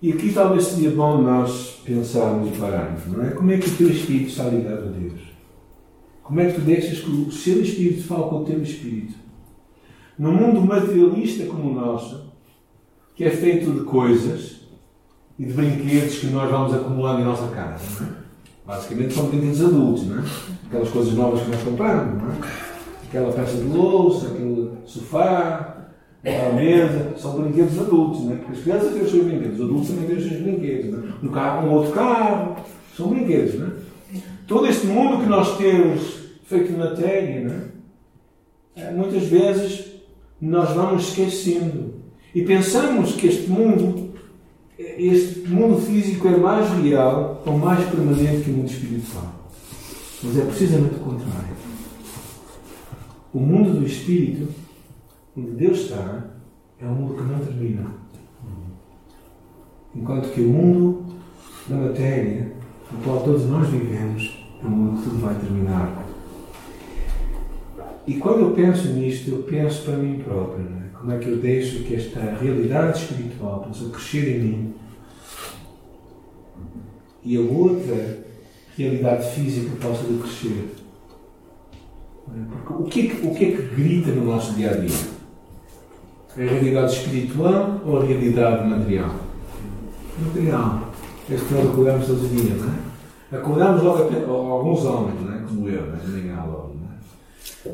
E 0.00 0.12
aqui 0.12 0.32
talvez 0.32 0.66
seria 0.66 0.92
bom 0.92 1.20
nós 1.20 1.82
pensarmos 1.84 2.48
e 2.48 2.58
pararmos, 2.58 3.04
não 3.06 3.26
é? 3.26 3.30
Como 3.32 3.50
é 3.50 3.58
que 3.58 3.68
o 3.68 3.76
teu 3.76 3.90
espírito 3.90 4.30
está 4.30 4.44
ligado 4.44 4.84
a 4.84 4.92
Deus? 4.92 5.20
Como 6.22 6.40
é 6.40 6.46
que 6.46 6.54
tu 6.54 6.60
deixas 6.60 7.00
que 7.00 7.10
o 7.10 7.32
seu 7.32 7.60
espírito 7.60 8.04
fale 8.04 8.22
com 8.22 8.42
o 8.42 8.44
teu 8.44 8.62
espírito? 8.62 9.14
Num 10.16 10.32
mundo 10.32 10.60
materialista 10.60 11.46
como 11.46 11.68
o 11.68 11.74
nosso, 11.74 12.32
que 13.16 13.24
é 13.24 13.30
feito 13.30 13.72
de 13.72 13.80
coisas 13.80 14.60
e 15.36 15.44
de 15.44 15.52
brinquedos 15.52 16.20
que 16.20 16.28
nós 16.28 16.48
vamos 16.48 16.72
acumulando 16.72 17.22
em 17.22 17.24
nossa 17.24 17.48
casa. 17.48 18.04
É? 18.04 18.29
Basicamente 18.70 19.14
são 19.14 19.26
brinquedos 19.26 19.64
adultos, 19.64 20.06
não 20.06 20.20
é? 20.20 20.24
Aquelas 20.68 20.88
coisas 20.90 21.14
novas 21.14 21.42
que 21.42 21.50
nós 21.50 21.62
compramos, 21.64 22.22
não 22.22 22.30
é? 22.30 22.36
Aquela 23.08 23.32
peça 23.32 23.56
de 23.56 23.64
louça, 23.64 24.28
aquele 24.28 24.70
sofá, 24.84 25.88
aquela 26.24 26.52
mesa, 26.54 27.12
são 27.16 27.40
brinquedos 27.40 27.76
adultos, 27.80 28.20
não 28.20 28.32
é? 28.32 28.36
Porque 28.36 28.52
as 28.52 28.62
crianças 28.62 28.92
têm 28.92 29.02
os 29.02 29.10
seus 29.10 29.24
brinquedos, 29.24 29.58
os 29.58 29.66
adultos 29.66 29.88
também 29.88 30.06
têm 30.06 30.16
os 30.18 30.22
seus 30.22 30.40
brinquedos, 30.42 30.92
não 30.92 30.98
é? 31.00 31.12
No 31.20 31.30
carro, 31.32 31.66
um 31.66 31.72
outro 31.72 31.92
carro, 31.92 32.56
são 32.96 33.08
brinquedos, 33.08 33.58
não 33.58 33.66
é? 33.66 33.70
Todo 34.46 34.66
este 34.68 34.86
mundo 34.86 35.20
que 35.20 35.28
nós 35.28 35.56
temos 35.56 36.20
feito 36.44 36.72
matéria, 36.78 37.40
não 37.48 37.54
é? 37.56 38.88
é? 38.88 38.92
Muitas 38.92 39.24
vezes 39.24 39.86
nós 40.40 40.70
vamos 40.70 41.08
esquecendo 41.08 41.94
e 42.32 42.42
pensamos 42.42 43.16
que 43.16 43.26
este 43.26 43.50
mundo, 43.50 44.09
este 44.80 45.48
mundo 45.48 45.78
físico 45.80 46.26
é 46.26 46.36
mais 46.36 46.70
real 46.82 47.42
ou 47.44 47.58
mais 47.58 47.86
permanente 47.88 48.44
que 48.44 48.50
o 48.50 48.54
mundo 48.54 48.70
espiritual. 48.70 49.34
Mas 50.22 50.38
é 50.38 50.44
precisamente 50.44 50.94
o 50.94 51.00
contrário. 51.00 51.56
O 53.32 53.40
mundo 53.40 53.78
do 53.78 53.86
espírito, 53.86 54.48
onde 55.36 55.50
Deus 55.52 55.80
está, 55.80 56.30
é 56.80 56.86
um 56.86 56.94
mundo 56.94 57.14
que 57.14 57.22
não 57.22 57.38
termina. 57.38 57.86
Enquanto 59.94 60.32
que 60.32 60.40
o 60.40 60.48
mundo 60.48 61.04
da 61.68 61.76
matéria, 61.76 62.52
no 62.90 63.02
qual 63.02 63.22
todos 63.22 63.46
nós 63.46 63.68
vivemos, 63.68 64.46
é 64.62 64.66
um 64.66 64.70
mundo 64.70 64.98
que 64.98 65.10
tudo 65.10 65.20
vai 65.20 65.34
terminar. 65.34 66.06
E 68.06 68.14
quando 68.14 68.40
eu 68.40 68.50
penso 68.52 68.88
nisto, 68.88 69.30
eu 69.30 69.42
penso 69.42 69.84
para 69.84 69.98
mim 69.98 70.20
próprio? 70.20 70.79
Como 71.00 71.12
é 71.12 71.18
que 71.18 71.28
eu 71.30 71.38
deixo 71.38 71.82
que 71.84 71.94
esta 71.94 72.20
realidade 72.20 72.98
espiritual 72.98 73.60
possa 73.60 73.88
crescer 73.88 74.36
em 74.36 74.40
mim 74.40 74.74
e 77.24 77.38
a 77.38 77.40
outra 77.40 78.18
realidade 78.76 79.30
física 79.30 79.70
possa 79.80 80.04
crescer. 80.04 80.74
Porque 82.26 82.72
o 82.72 82.84
que, 82.84 83.00
é 83.00 83.14
que, 83.14 83.26
o 83.26 83.34
que 83.34 83.44
é 83.46 83.56
que 83.56 83.62
grita 83.74 84.10
no 84.10 84.26
nosso 84.26 84.52
dia 84.52 84.72
a 84.72 84.74
dia? 84.74 84.96
É 86.36 86.44
a 86.44 86.50
realidade 86.50 86.92
espiritual 86.92 87.80
ou 87.84 88.00
a 88.00 88.04
realidade 88.04 88.68
material? 88.68 89.14
Material. 90.18 90.90
É 91.30 91.34
isso 91.34 91.46
que 91.46 91.54
nós 91.54 91.66
acordamos 91.66 92.06
todos 92.06 92.24
os 92.24 92.30
dias, 92.30 92.60
não 92.60 92.68
é? 92.68 93.36
Acordamos 93.38 93.82
logo, 93.82 94.02
a, 94.02 94.52
alguns 94.52 94.84
homens, 94.84 95.20
não 95.22 95.34
é? 95.34 95.38
como 95.38 95.68
eu, 95.68 95.86
não 95.86 95.94
é? 95.94 96.32
Há 96.34 96.44
logo. 96.44 96.76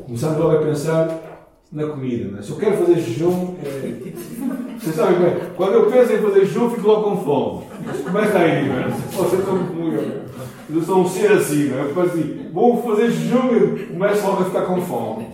Começamos 0.05 0.37
logo 0.37 0.57
a 0.57 0.61
pensar 0.61 1.36
na 1.71 1.87
comida. 1.87 2.31
Né? 2.31 2.41
Se 2.41 2.51
eu 2.51 2.57
quero 2.57 2.77
fazer 2.77 2.99
jejum, 2.99 3.55
é... 3.63 4.77
vocês 4.79 4.95
sabem 4.95 5.19
bem, 5.19 5.37
quando 5.55 5.73
eu 5.73 5.85
penso 5.87 6.13
em 6.13 6.21
fazer 6.21 6.45
jejum, 6.45 6.69
fico 6.69 6.87
logo 6.87 7.09
com 7.09 7.17
fome. 7.23 7.65
Começa 8.03 8.37
aí, 8.37 8.67
né? 8.67 8.97
vocês 9.11 9.39
estão 9.39 9.65
comigo. 9.65 10.27
Eu 10.69 10.81
sou 10.81 11.01
um 11.01 11.07
ser 11.07 11.31
assim, 11.31 11.65
né? 11.65 11.91
eu 11.95 12.01
assim, 12.01 12.49
vou 12.51 12.81
fazer 12.83 13.11
jejum 13.11 13.55
e 13.55 13.85
começo 13.85 14.27
logo 14.27 14.41
a 14.41 14.45
ficar 14.45 14.61
com 14.61 14.81
fome. 14.81 15.27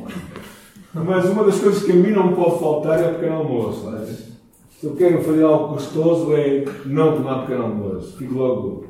Mas 0.93 1.25
uma 1.25 1.43
das 1.43 1.59
coisas 1.59 1.83
que 1.83 1.91
a 1.91 1.95
mim 1.95 2.11
não 2.11 2.33
pode 2.33 2.59
faltar 2.59 3.01
é 3.01 3.07
o 3.07 3.15
pequeno 3.15 3.37
almoço. 3.37 3.89
Né? 3.89 4.05
Se 4.79 4.85
eu 4.85 4.95
quero 4.95 5.23
fazer 5.23 5.43
algo 5.43 5.73
gostoso, 5.73 6.33
é 6.35 6.65
não 6.85 7.13
tomar 7.13 7.41
pequeno 7.41 7.63
almoço. 7.63 8.15
Fico 8.17 8.35
logo. 8.35 8.85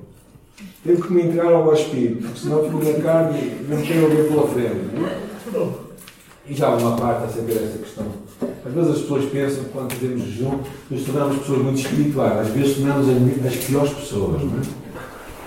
Tenho 0.84 1.02
que 1.02 1.14
me 1.14 1.32
logo 1.32 1.70
ao 1.70 1.74
espírito, 1.74 2.38
senão 2.38 2.64
fico 2.64 2.84
na 2.84 3.02
carne 3.02 3.40
e 3.40 3.66
não 3.70 3.82
tenho 3.82 4.06
a 4.06 4.10
ver 4.10 4.28
pela 4.28 4.48
frente. 4.48 4.74
Né? 4.74 5.20
E 6.48 6.54
já 6.54 6.68
há 6.68 6.76
uma 6.76 6.98
parte 6.98 7.24
a 7.24 7.28
saber 7.28 7.54
essa 7.54 7.78
questão. 7.78 8.06
Às 8.66 8.74
vezes 8.74 8.92
as 8.92 9.02
pessoas 9.02 9.26
pensam 9.26 9.64
que 9.64 9.70
quando 9.70 9.94
fazemos 9.94 10.24
jejum, 10.24 10.60
nos 10.90 11.06
tornamos 11.06 11.38
pessoas 11.38 11.62
muito 11.62 11.80
espirituais. 11.80 12.40
Às 12.40 12.48
vezes 12.50 12.76
tornamos 12.76 13.08
as 13.46 13.56
piores 13.56 13.94
pessoas, 13.94 14.44
não 14.44 14.60
é? 14.60 14.62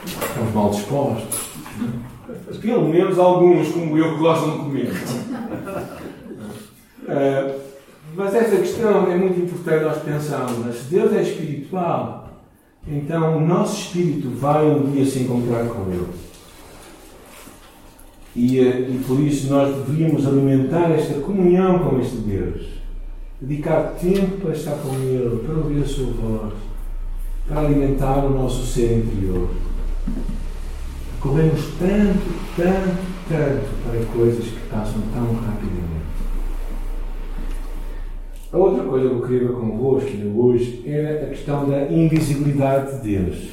Estamos 0.07 0.55
mal 0.55 0.71
dispostos. 0.71 1.47
Pelo 2.61 2.89
menos 2.89 3.19
alguns, 3.19 3.69
como 3.69 3.99
eu, 3.99 4.15
que 4.15 4.21
gostam 4.21 4.51
de 4.53 4.59
comer. 4.59 4.93
Uh, 7.03 7.61
mas 8.17 8.35
essa 8.35 8.57
questão 8.57 9.11
é 9.11 9.17
muito 9.17 9.41
importante 9.41 9.85
nós 9.85 10.03
pensarmos. 10.03 10.77
Se 10.77 10.85
Deus 10.85 11.13
é 11.13 11.23
espiritual, 11.23 12.27
então 12.89 13.37
o 13.37 13.47
nosso 13.47 13.81
espírito 13.81 14.31
vai 14.31 14.65
um 14.65 14.91
dia 14.91 15.05
se 15.05 15.21
encontrar 15.21 15.67
com 15.67 15.91
Ele. 15.91 16.07
E, 18.37 18.61
eh, 18.61 18.91
e 18.91 19.03
por 19.07 19.19
isso 19.19 19.49
nós 19.49 19.75
deveríamos 19.75 20.27
alimentar 20.27 20.91
esta 20.91 21.21
comunhão 21.21 21.79
com 21.79 21.99
este 21.99 22.17
Deus. 22.19 22.67
Dedicar 23.41 23.95
tempo 23.99 24.43
para 24.43 24.53
estar 24.53 24.73
com 24.73 24.95
Ele, 24.95 25.41
para 25.45 25.57
ouvir 25.57 25.83
a 25.83 25.87
Sua 25.87 26.13
voz, 26.13 26.53
para 27.49 27.61
alimentar 27.61 28.27
o 28.27 28.31
nosso 28.31 28.67
ser 28.67 28.99
interior. 28.99 29.49
corremos 31.19 31.61
tanto, 31.79 32.35
tanto, 32.57 32.99
tanto 33.27 33.69
para 33.83 34.05
coisas 34.13 34.45
que 34.45 34.69
passam 34.71 35.01
tão 35.15 35.35
rapidamente. 35.35 36.07
A 38.53 38.59
outra 38.59 38.85
coisa 38.85 39.09
que 39.09 39.15
eu 39.15 39.23
queria 39.23 39.49
ver 39.49 39.55
convosco 39.55 40.11
hoje 40.37 40.83
era 40.87 41.25
a 41.25 41.31
questão 41.31 41.69
da 41.69 41.91
invisibilidade 41.91 43.01
de 43.01 43.17
Deus. 43.17 43.49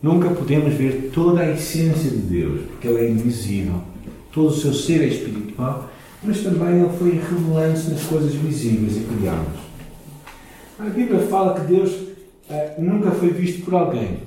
Nunca 0.00 0.30
podemos 0.30 0.74
ver 0.74 1.10
toda 1.12 1.40
a 1.40 1.50
essência 1.50 2.10
de 2.10 2.18
Deus, 2.18 2.60
porque 2.68 2.86
Ele 2.86 3.04
é 3.04 3.10
invisível. 3.10 3.80
Todo 4.36 4.48
o 4.48 4.54
seu 4.54 4.74
ser 4.74 5.02
é 5.02 5.06
espiritual, 5.06 5.88
mas 6.22 6.42
também 6.42 6.80
Ele 6.80 6.98
foi 6.98 7.12
revelando-se 7.12 7.90
nas 7.90 8.02
coisas 8.02 8.34
visíveis 8.34 8.98
e 8.98 9.00
criadas. 9.00 9.58
A 10.78 10.84
Bíblia 10.90 11.20
fala 11.20 11.58
que 11.58 11.66
Deus 11.66 11.90
uh, 11.90 12.78
nunca 12.78 13.12
foi 13.12 13.30
visto 13.30 13.64
por 13.64 13.72
alguém. 13.72 14.18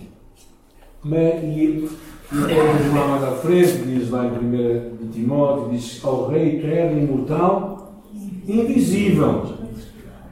Mas, 1.03 1.43
e, 1.43 1.87
e 2.31 2.89
lá 2.91 3.07
mais 3.07 3.23
à 3.23 3.31
frente, 3.33 3.83
diz 3.85 4.09
lá 4.09 4.25
em 4.25 4.31
1 4.31 5.09
Timóteo, 5.11 5.69
diz 5.69 6.03
ao 6.03 6.27
Rei 6.29 6.57
eterno, 6.57 7.03
imortal, 7.03 8.01
invisível, 8.47 9.53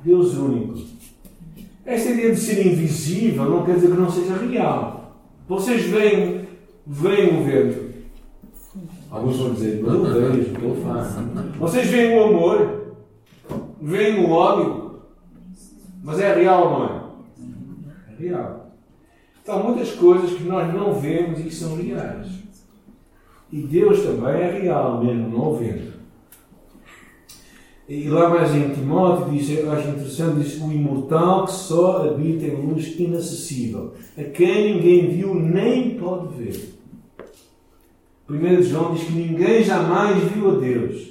Deus 0.04 0.34
único. 0.34 0.80
Esta 1.86 2.10
ideia 2.10 2.34
de 2.34 2.40
ser 2.40 2.66
invisível 2.66 3.46
não 3.46 3.64
quer 3.64 3.76
dizer 3.76 3.92
que 3.92 3.98
não 3.98 4.10
seja 4.10 4.38
real. 4.38 5.22
Vocês 5.48 5.84
veem, 5.84 6.48
veem 6.84 7.40
o 7.40 7.44
vento. 7.44 7.87
Alguns 9.10 9.38
vão 9.38 9.54
dizer, 9.54 9.82
mas 9.84 9.94
eu 9.94 10.04
vejo 10.04 10.52
o 10.52 10.56
que 10.56 10.66
ele 10.66 10.82
faz. 10.82 11.16
Vocês 11.58 11.88
veem 11.88 12.18
o 12.18 12.24
amor, 12.24 12.96
veem 13.82 14.26
o 14.26 14.32
ódio, 14.32 15.02
mas 16.04 16.20
é 16.20 16.34
real 16.36 16.64
ou 16.64 16.80
não 16.80 16.86
é? 16.86 18.14
É 18.14 18.22
real. 18.22 18.72
Então, 19.42 19.64
muitas 19.64 19.92
coisas 19.92 20.32
que 20.32 20.44
nós 20.44 20.74
não 20.74 20.94
vemos 20.94 21.40
e 21.40 21.44
que 21.44 21.56
são 21.56 21.78
reais. 21.78 22.28
E 23.50 23.62
Deus 23.62 24.02
também 24.02 24.42
é 24.42 24.60
real, 24.60 25.02
mesmo 25.02 25.30
não 25.30 25.56
vendo. 25.56 25.94
E 27.88 28.10
lá 28.10 28.30
mais 28.30 28.54
em 28.54 28.74
Timóteo 28.74 29.32
diz, 29.32 29.50
eu 29.50 29.72
acho 29.72 29.88
interessante, 29.88 30.44
diz 30.44 30.62
o 30.62 30.70
imortal 30.70 31.46
que 31.46 31.54
só 31.54 32.06
habita 32.06 32.46
em 32.46 32.56
luz 32.56 33.00
inacessível, 33.00 33.94
a 34.18 34.24
quem 34.26 34.74
ninguém 34.74 35.08
viu 35.08 35.34
nem 35.34 35.92
pode 35.92 36.36
ver. 36.36 36.77
1 38.30 38.64
João 38.64 38.94
diz 38.94 39.06
que 39.06 39.14
ninguém 39.14 39.64
jamais 39.64 40.22
viu 40.32 40.52
a 40.52 40.60
Deus. 40.60 41.08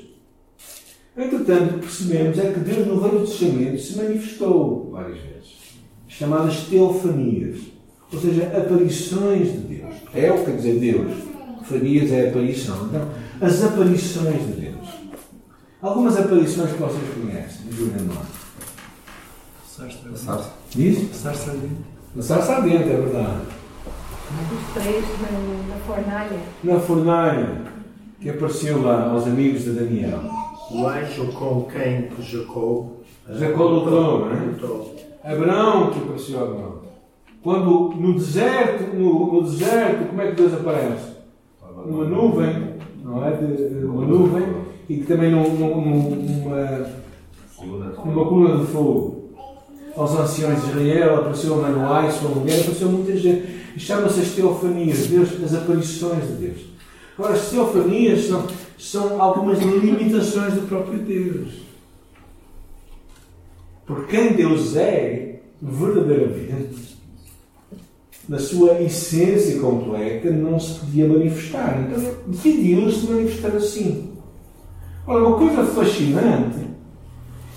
Entretanto, 1.17 1.79
percebemos 1.79 2.39
é 2.39 2.53
que 2.53 2.61
Deus 2.61 2.87
no 2.87 3.01
Velho 3.01 3.27
Testamento 3.27 3.81
se 3.81 3.97
manifestou 3.97 4.91
várias 4.93 5.19
vezes, 5.19 5.79
chamadas 6.07 6.65
teofanias, 6.65 7.61
ou 8.13 8.21
seja, 8.21 8.45
aparições 8.49 9.51
de 9.51 9.59
Deus. 9.59 9.95
É 10.15 10.31
o 10.31 10.39
que 10.39 10.45
quer 10.45 10.57
dizer 10.57 10.79
Deus. 10.79 11.13
Fanias 11.65 12.13
é 12.13 12.29
aparição. 12.29 12.87
Então, 12.87 13.09
as 13.41 13.65
aparições 13.65 14.47
de 14.47 14.61
Deus. 14.61 14.89
Algumas 15.81 16.17
aparições 16.19 16.73
que 16.73 16.79
vocês 16.79 17.15
conhecem, 17.15 17.69
ajudem 17.69 18.07
lá. 18.09 18.23
Sarsa. 19.67 20.53
Diz? 20.71 21.27
Ardente. 21.27 21.77
Na 22.15 22.23
sarça 22.23 22.57
ardente, 22.57 22.85
é 22.85 22.97
verdade. 22.97 23.56
Os 24.27 24.83
três 24.83 25.05
na, 25.21 25.75
na 25.75 25.81
fornalha. 25.87 26.39
Na 26.65 26.81
fornalha, 26.81 27.63
que 28.21 28.29
apareceu 28.29 28.83
lá 28.83 29.11
aos 29.11 29.25
amigos 29.27 29.63
de 29.63 29.71
Daniel. 29.71 30.21
O 30.71 30.87
anjo 30.87 31.27
com 31.33 31.63
quem 31.71 32.09
Jacó 32.21 32.87
Jacó 33.29 33.65
lutou, 33.65 34.27
não 34.27 34.33
é? 34.33 34.47
lutou. 34.47 34.97
Abraão 35.23 35.91
que 35.91 35.99
apareceu 36.01 36.41
a 36.41 36.43
Abraão. 36.43 36.77
Quando 37.43 37.91
no 37.95 38.15
deserto, 38.15 38.97
no, 38.97 39.33
no 39.33 39.43
deserto, 39.43 40.09
como 40.09 40.23
é 40.23 40.31
que 40.31 40.37
Deus 40.37 40.55
aparece? 40.55 41.17
Numa 41.87 42.05
nuvem, 42.05 42.75
não 43.05 43.25
é? 43.25 43.31
De, 43.33 43.69
de 43.69 43.85
uma 43.85 44.05
nuvem 44.05 44.45
e 44.89 44.97
que 44.97 45.07
também 45.07 45.31
num, 45.31 45.49
num, 45.55 45.81
numa, 45.81 46.87
numa 48.05 48.25
coluna 48.25 48.59
de 48.59 48.67
fogo. 48.67 49.31
Aos 49.97 50.15
anciões 50.19 50.61
de 50.63 50.71
Israel 50.71 51.21
apareceu 51.21 51.55
a 51.55 51.69
Manoá 51.69 52.07
e 52.07 52.13
sua 52.13 52.31
mulher, 52.31 52.61
apareceu 52.61 52.89
muita 52.89 53.17
gente. 53.17 53.66
E 53.77 53.81
chama-se 53.81 54.21
as 54.21 54.31
teofanias, 54.31 55.07
Deus, 55.07 55.29
as 55.45 55.55
aparições 55.55 56.27
de 56.27 56.33
Deus. 56.47 56.61
Agora, 57.19 57.35
as 57.35 57.51
teofanias 57.51 58.25
são, 58.25 58.47
são 58.79 59.21
algumas 59.21 59.59
limitações 59.59 60.55
do 60.55 60.67
próprio 60.67 60.99
Deus. 60.99 61.67
Porque 63.85 64.17
quem 64.17 64.33
Deus 64.33 64.75
é, 64.77 65.41
verdadeiramente, 65.61 66.97
na 68.27 68.39
sua 68.39 68.81
essência 68.81 69.61
completa, 69.61 70.31
não 70.31 70.59
se 70.59 70.81
podia 70.81 71.07
manifestar. 71.07 71.79
Então, 71.83 72.15
decidiu-se 72.27 73.07
manifestar 73.07 73.55
assim. 73.57 74.13
Olha, 75.07 75.27
uma 75.27 75.37
coisa 75.37 75.65
fascinante 75.65 76.67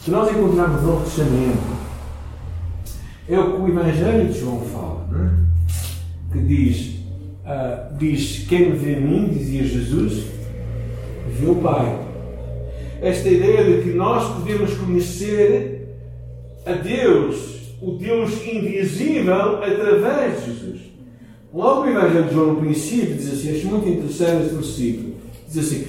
que 0.04 0.12
nós 0.12 0.30
encontramos 0.30 0.82
no 0.82 0.88
Novo 0.88 1.06
Testamento 1.06 1.80
é 3.28 3.40
o 3.40 3.54
que 3.54 3.62
o 3.62 3.68
Evangelho 3.70 4.28
de 4.28 4.38
João 4.38 4.60
fala, 4.66 5.08
não 5.10 5.26
é? 5.26 5.49
Que 6.32 6.40
diz, 6.40 6.96
uh, 7.46 7.98
diz: 7.98 8.46
Quem 8.48 8.72
me 8.72 8.78
vê 8.78 8.96
a 8.96 9.00
mim, 9.00 9.30
dizia 9.30 9.64
Jesus, 9.64 10.26
vê 11.40 11.50
o 11.50 11.56
Pai. 11.56 12.08
Esta 13.02 13.30
ideia 13.30 13.64
de 13.64 13.84
que 13.84 13.96
nós 13.96 14.36
podemos 14.36 14.74
conhecer 14.74 15.88
a 16.66 16.74
Deus, 16.74 17.76
o 17.82 17.92
Deus 17.92 18.46
invisível, 18.46 19.64
através 19.64 20.40
de 20.40 20.46
Jesus. 20.46 20.80
Logo 21.54 21.82
o 21.82 21.90
Evangelho 21.90 22.26
de 22.26 22.34
João, 22.34 22.54
no 22.54 22.62
princípio, 22.62 23.16
diz 23.16 23.34
assim: 23.34 23.58
acho 23.58 23.68
muito 23.68 23.88
interessante 23.88 24.44
este 24.44 24.56
versículo. 24.56 25.16
Diz 25.48 25.58
assim: 25.58 25.88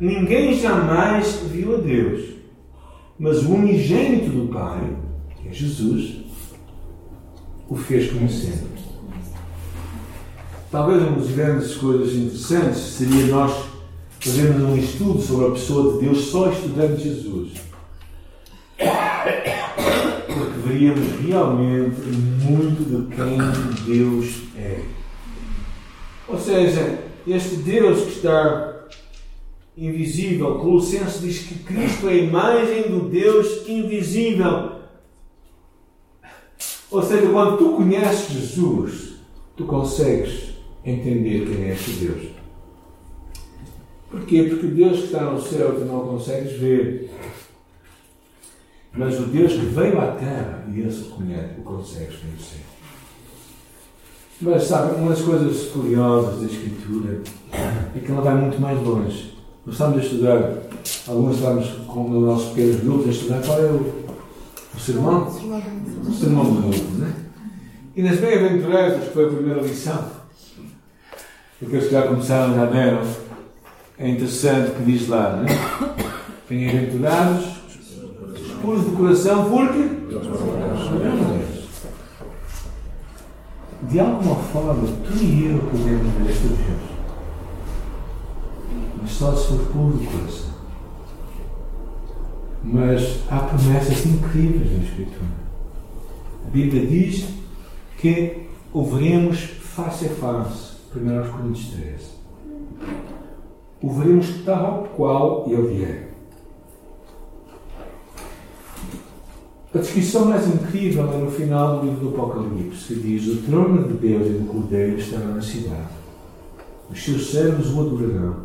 Ninguém 0.00 0.58
jamais 0.58 1.40
viu 1.50 1.76
a 1.76 1.78
Deus, 1.78 2.34
mas 3.18 3.44
o 3.44 3.54
unigênito 3.54 4.30
do 4.30 4.52
Pai, 4.52 4.80
que 5.40 5.48
é 5.48 5.52
Jesus, 5.52 6.24
o 7.68 7.76
fez 7.76 8.10
conhecer. 8.10 8.73
Talvez 10.74 11.04
uma 11.04 11.18
das 11.18 11.30
grandes 11.30 11.76
coisas 11.76 12.12
interessantes 12.14 12.80
seria 12.80 13.26
nós 13.26 13.66
fazermos 14.18 14.60
um 14.60 14.76
estudo 14.76 15.22
sobre 15.22 15.46
a 15.46 15.50
pessoa 15.52 15.92
de 15.92 16.04
Deus 16.04 16.24
só 16.24 16.50
estudando 16.50 16.98
Jesus. 16.98 17.52
Porque 20.26 20.58
veríamos 20.66 21.20
realmente 21.20 22.00
muito 22.42 23.06
de 23.06 23.14
quem 23.14 23.38
Deus 23.86 24.34
é. 24.56 24.80
Ou 26.26 26.40
seja, 26.40 27.04
este 27.24 27.54
Deus 27.54 28.00
que 28.06 28.12
está 28.16 28.88
invisível. 29.78 30.58
Colossenses 30.58 31.20
diz 31.20 31.38
que 31.38 31.54
Cristo 31.60 32.08
é 32.08 32.14
a 32.14 32.16
imagem 32.16 32.82
do 32.90 33.08
Deus 33.08 33.68
invisível. 33.68 34.72
Ou 36.90 37.00
seja, 37.00 37.28
quando 37.28 37.58
tu 37.58 37.76
conheces 37.76 38.28
Jesus, 38.28 39.14
tu 39.56 39.66
consegues 39.66 40.53
entender 40.84 41.46
quem 41.46 41.64
é 41.64 41.72
este 41.72 41.92
Deus. 41.92 42.34
Porquê? 44.10 44.44
Porque 44.44 44.66
o 44.66 44.70
Deus 44.70 44.98
que 44.98 45.04
está 45.06 45.24
no 45.24 45.40
céu 45.40 45.74
tu 45.74 45.84
não 45.84 46.06
consegues 46.06 46.52
ver. 46.58 47.10
Mas 48.92 49.18
o 49.18 49.24
Deus 49.24 49.52
que 49.54 49.66
veio 49.66 50.00
à 50.00 50.12
terra 50.12 50.64
e 50.72 50.80
esse 50.82 51.04
conhece, 51.04 51.58
o 51.58 51.62
consegues 51.62 52.16
conhecer. 52.16 52.60
Mas 54.40 54.64
sabe, 54.64 54.96
uma 54.96 55.10
das 55.10 55.22
coisas 55.22 55.68
curiosas 55.70 56.40
da 56.40 56.46
Escritura 56.46 57.22
é 57.96 57.98
que 57.98 58.10
ela 58.12 58.20
vai 58.20 58.34
muito 58.34 58.60
mais 58.60 58.80
longe. 58.80 59.36
Nós 59.64 59.74
estamos 59.74 59.98
a 59.98 60.00
estudar, 60.00 60.62
alguns 61.08 61.36
estamos 61.36 61.68
com 61.86 62.10
os 62.10 62.24
nossos 62.24 62.48
pequenos 62.50 62.80
grupos 62.82 63.08
a 63.08 63.10
estudar 63.10 63.42
qual 63.42 63.58
é 63.58 63.66
o, 63.66 64.04
o 64.74 64.80
sermão? 64.80 65.26
O 65.26 66.12
sermão 66.12 66.44
do 66.44 66.52
mundo, 66.52 66.98
né? 66.98 67.14
E 67.96 68.02
nas 68.02 68.18
bem-aventuranças, 68.18 69.12
foi 69.12 69.24
a 69.24 69.28
primeira 69.28 69.62
lição, 69.62 70.04
aqueles 71.62 71.84
que 71.86 71.92
já 71.92 72.02
começaram, 72.02 72.54
já 72.54 72.66
deram, 72.66 73.02
é 73.98 74.08
interessante 74.08 74.72
que 74.72 74.82
diz 74.84 75.08
lá, 75.08 75.36
né? 75.36 75.46
Bem-aventurados, 76.48 77.44
puros 78.60 78.84
de 78.84 78.96
coração, 78.96 79.50
porque? 79.50 79.88
De 83.82 84.00
alguma 84.00 84.36
forma, 84.36 84.88
tu 85.06 85.22
e 85.22 85.50
eu 85.50 85.58
podemos 85.58 86.12
ver 86.14 86.30
este 86.30 86.48
Deus 86.48 86.94
mas 89.04 89.12
só 89.12 89.36
se 89.36 89.48
for 89.48 89.66
puro 89.66 89.98
de 89.98 90.06
coração. 90.06 90.54
Mas 92.62 93.20
há 93.30 93.40
promessas 93.40 94.06
incríveis 94.06 94.72
na 94.72 94.82
Escritura. 94.82 95.44
A 96.46 96.50
Bíblia 96.50 96.86
diz 96.86 97.26
que 97.98 98.48
o 98.72 98.82
veremos 98.84 99.38
face 99.38 100.06
a 100.06 100.08
face, 100.08 100.73
1 100.94 101.30
Coríntios 101.30 101.70
13. 101.70 102.14
O 103.82 103.92
veremos 103.92 104.44
tal 104.44 104.88
qual 104.96 105.44
ele 105.48 105.84
é. 105.84 106.08
A 109.74 109.78
descrição 109.78 110.26
mais 110.26 110.46
incrível 110.46 111.12
é 111.12 111.18
no 111.18 111.30
final 111.30 111.80
do 111.80 111.86
livro 111.86 112.08
do 112.08 112.08
Apocalipse, 112.10 112.94
que 112.94 113.00
diz: 113.00 113.26
O 113.26 113.42
trono 113.42 113.88
de 113.88 113.94
Deus 113.94 114.26
e 114.26 114.30
do 114.30 114.46
Cordeiro 114.46 114.96
estará 114.98 115.26
na 115.26 115.42
cidade 115.42 116.04
os 116.90 117.02
seus 117.02 117.30
servos 117.30 117.72
o 117.72 117.80
adorarão, 117.80 118.44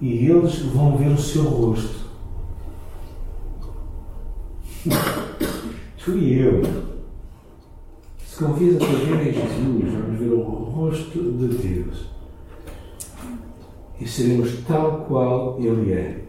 e 0.00 0.26
eles 0.26 0.58
vão 0.60 0.96
ver 0.96 1.08
o 1.08 1.18
seu 1.18 1.44
rosto. 1.44 2.08
E 6.10 6.38
eu, 6.38 6.62
se 8.38 8.44
convias 8.44 8.80
a 8.80 8.86
ver 8.86 9.28
em 9.28 9.32
Jesus, 9.32 9.92
vamos 9.94 10.20
ver 10.20 10.32
o 10.32 10.42
rosto 10.42 11.32
de 11.32 11.48
Deus 11.48 12.06
e 14.00 14.06
seremos 14.06 14.60
tal 14.64 15.06
qual 15.08 15.58
Ele 15.58 15.92
é. 15.92 16.20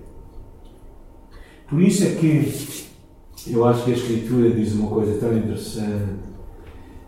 Por 1.70 1.80
isso 1.80 2.04
é 2.04 2.16
que 2.16 2.52
eu 3.46 3.64
acho 3.64 3.86
que 3.86 3.92
a 3.92 3.94
Escritura 3.94 4.50
diz 4.50 4.74
uma 4.74 4.90
coisa 4.90 5.20
tão 5.20 5.38
interessante, 5.38 6.16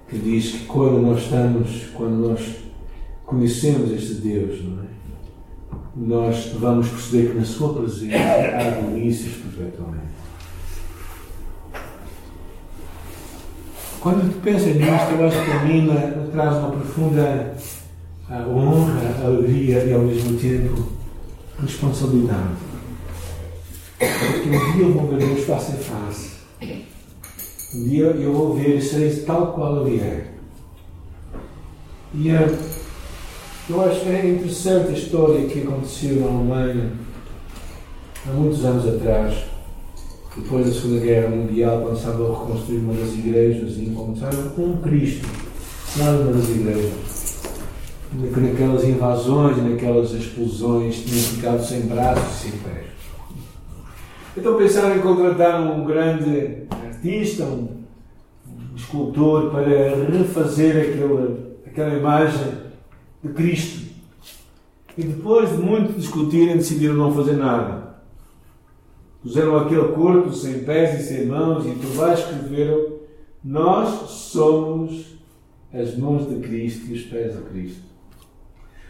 que 0.07 0.19
diz 0.19 0.51
que 0.51 0.65
quando 0.65 1.01
nós 1.01 1.23
estamos, 1.23 1.85
quando 1.95 2.27
nós 2.27 2.57
conhecemos 3.25 3.91
este 3.91 4.15
Deus, 4.15 4.63
não 4.63 4.83
é? 4.83 4.87
nós 5.95 6.51
vamos 6.59 6.87
perceber 6.89 7.31
que 7.31 7.39
na 7.39 7.45
sua 7.45 7.73
presença 7.73 8.17
há 8.17 8.81
delícias 8.81 9.33
perpetuamente. 9.33 10.10
Quando 14.01 14.33
tu 14.33 14.41
pensas 14.41 14.75
nisto, 14.75 15.11
eu 15.11 15.27
acho 15.27 15.45
que 15.45 15.51
a 15.51 15.63
mim 15.63 15.87
traz 16.31 16.57
uma 16.57 16.71
profunda 16.71 17.55
a 18.27 18.47
honra, 18.47 19.15
a 19.21 19.25
alegria 19.27 19.83
e 19.83 19.93
ao 19.93 20.01
mesmo 20.01 20.39
tempo 20.39 20.87
responsabilidade. 21.61 22.55
Porque 23.99 24.49
um 24.49 24.73
dia 24.73 24.85
eu 24.85 24.93
vou 24.93 25.07
ver 25.07 25.17
Deus 25.19 25.45
face 25.45 25.73
a 25.73 25.75
face. 25.75 26.31
Um 27.75 27.83
dia 27.89 28.05
eu 28.05 28.33
vou 28.33 28.55
ver 28.55 28.81
serei 28.81 29.13
tal 29.17 29.53
qual 29.53 29.85
Ele 29.85 29.99
é. 29.99 30.31
E 32.15 32.31
uh, 32.31 32.57
eu 33.69 33.81
acho 33.85 34.01
que 34.01 34.09
é 34.09 34.29
interessante 34.29 34.89
a 34.89 34.97
história 34.97 35.47
que 35.47 35.61
aconteceu 35.61 36.21
na 36.21 36.27
Alemanha 36.27 36.91
há 38.27 38.31
muitos 38.31 38.65
anos 38.65 38.87
atrás, 38.87 39.45
depois 40.35 40.65
da 40.65 40.71
Segunda 40.71 40.99
Guerra 41.01 41.29
Mundial, 41.29 41.81
quando 41.81 41.97
estava 41.97 42.23
a 42.23 42.39
reconstruir 42.39 42.77
uma 42.77 42.93
das 42.93 43.13
igrejas 43.13 43.77
e 43.77 43.85
encontraram 43.85 44.51
um 44.57 44.77
Cristo 44.77 45.27
lá 45.97 46.11
numa 46.11 46.33
das 46.33 46.49
igrejas 46.49 47.11
que 48.11 48.39
naquelas 48.41 48.83
invasões, 48.83 49.57
naquelas 49.57 50.11
explosões, 50.11 51.03
tinham 51.03 51.23
ficado 51.23 51.63
sem 51.63 51.81
braços 51.81 52.39
e 52.39 52.49
sem 52.49 52.59
pés. 52.59 52.87
Então 54.35 54.57
pensaram 54.57 54.95
em 54.95 54.99
contratar 54.99 55.61
um 55.61 55.85
grande 55.85 56.63
artista, 56.69 57.43
um 57.45 57.69
escultor, 58.75 59.49
para 59.51 59.95
refazer 60.11 60.89
aquela, 60.89 61.37
aquela 61.65 61.93
imagem 61.95 62.53
de 63.23 63.29
Cristo. 63.29 63.91
E 64.97 65.03
depois 65.03 65.49
de 65.49 65.57
muito 65.57 65.97
discutirem, 65.97 66.57
decidiram 66.57 66.95
não 66.95 67.13
fazer 67.13 67.37
nada. 67.37 67.80
Puseram 69.21 69.57
aquele 69.57 69.89
corpo 69.89 70.33
sem 70.33 70.63
pés 70.63 70.99
e 70.99 71.03
sem 71.03 71.27
mãos 71.27 71.65
e 71.65 71.71
por 71.71 71.95
baixo 71.95 72.23
escreveram: 72.23 72.99
Nós 73.43 74.09
somos 74.09 75.17
as 75.71 75.95
mãos 75.95 76.27
de 76.27 76.39
Cristo 76.39 76.87
e 76.87 76.93
os 76.93 77.03
pés 77.03 77.35
de 77.35 77.41
Cristo. 77.43 77.81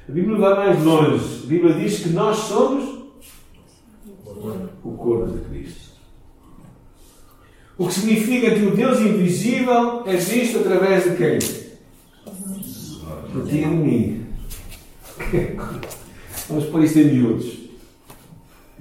A 0.07 0.11
Bíblia 0.11 0.37
vai 0.37 0.55
mais 0.55 0.83
longe. 0.83 1.43
A 1.43 1.47
Bíblia 1.47 1.73
diz 1.73 1.99
que 1.99 2.09
nós 2.09 2.37
somos 2.37 3.01
o 4.83 4.91
corpo 4.91 5.31
de 5.31 5.43
Cristo. 5.45 5.91
O 7.77 7.87
que 7.87 7.93
significa 7.93 8.55
que 8.55 8.65
o 8.65 8.75
Deus 8.75 8.99
invisível 8.99 10.03
é 10.05 10.15
visto 10.15 10.59
através 10.59 11.03
de 11.03 11.15
quem? 11.15 11.39
De 11.39 13.49
ti 13.49 13.57
e 13.57 13.59
de 13.59 13.65
mim. 13.65 14.25
Vamos 16.47 16.65
pôr 16.65 16.83
isto 16.83 16.99
em 16.99 17.13
miúdos. 17.13 17.60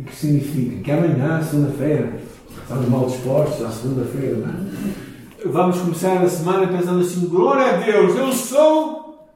O 0.01 0.03
que 0.03 0.17
significa? 0.17 0.83
Que 0.83 0.91
amanhã, 0.93 1.43
segunda-feira, 1.43 2.21
estamos 2.63 2.89
mal 2.89 3.07
dispostos 3.07 3.67
à 3.67 3.71
segunda-feira, 3.71 4.39
é? 4.39 5.49
Vamos 5.49 5.79
começar 5.79 6.23
a 6.23 6.29
semana 6.29 6.67
pensando 6.67 7.01
assim: 7.01 7.29
glória 7.29 7.67
a 7.67 7.77
Deus, 7.77 8.17
eu 8.17 8.33
sou 8.33 9.29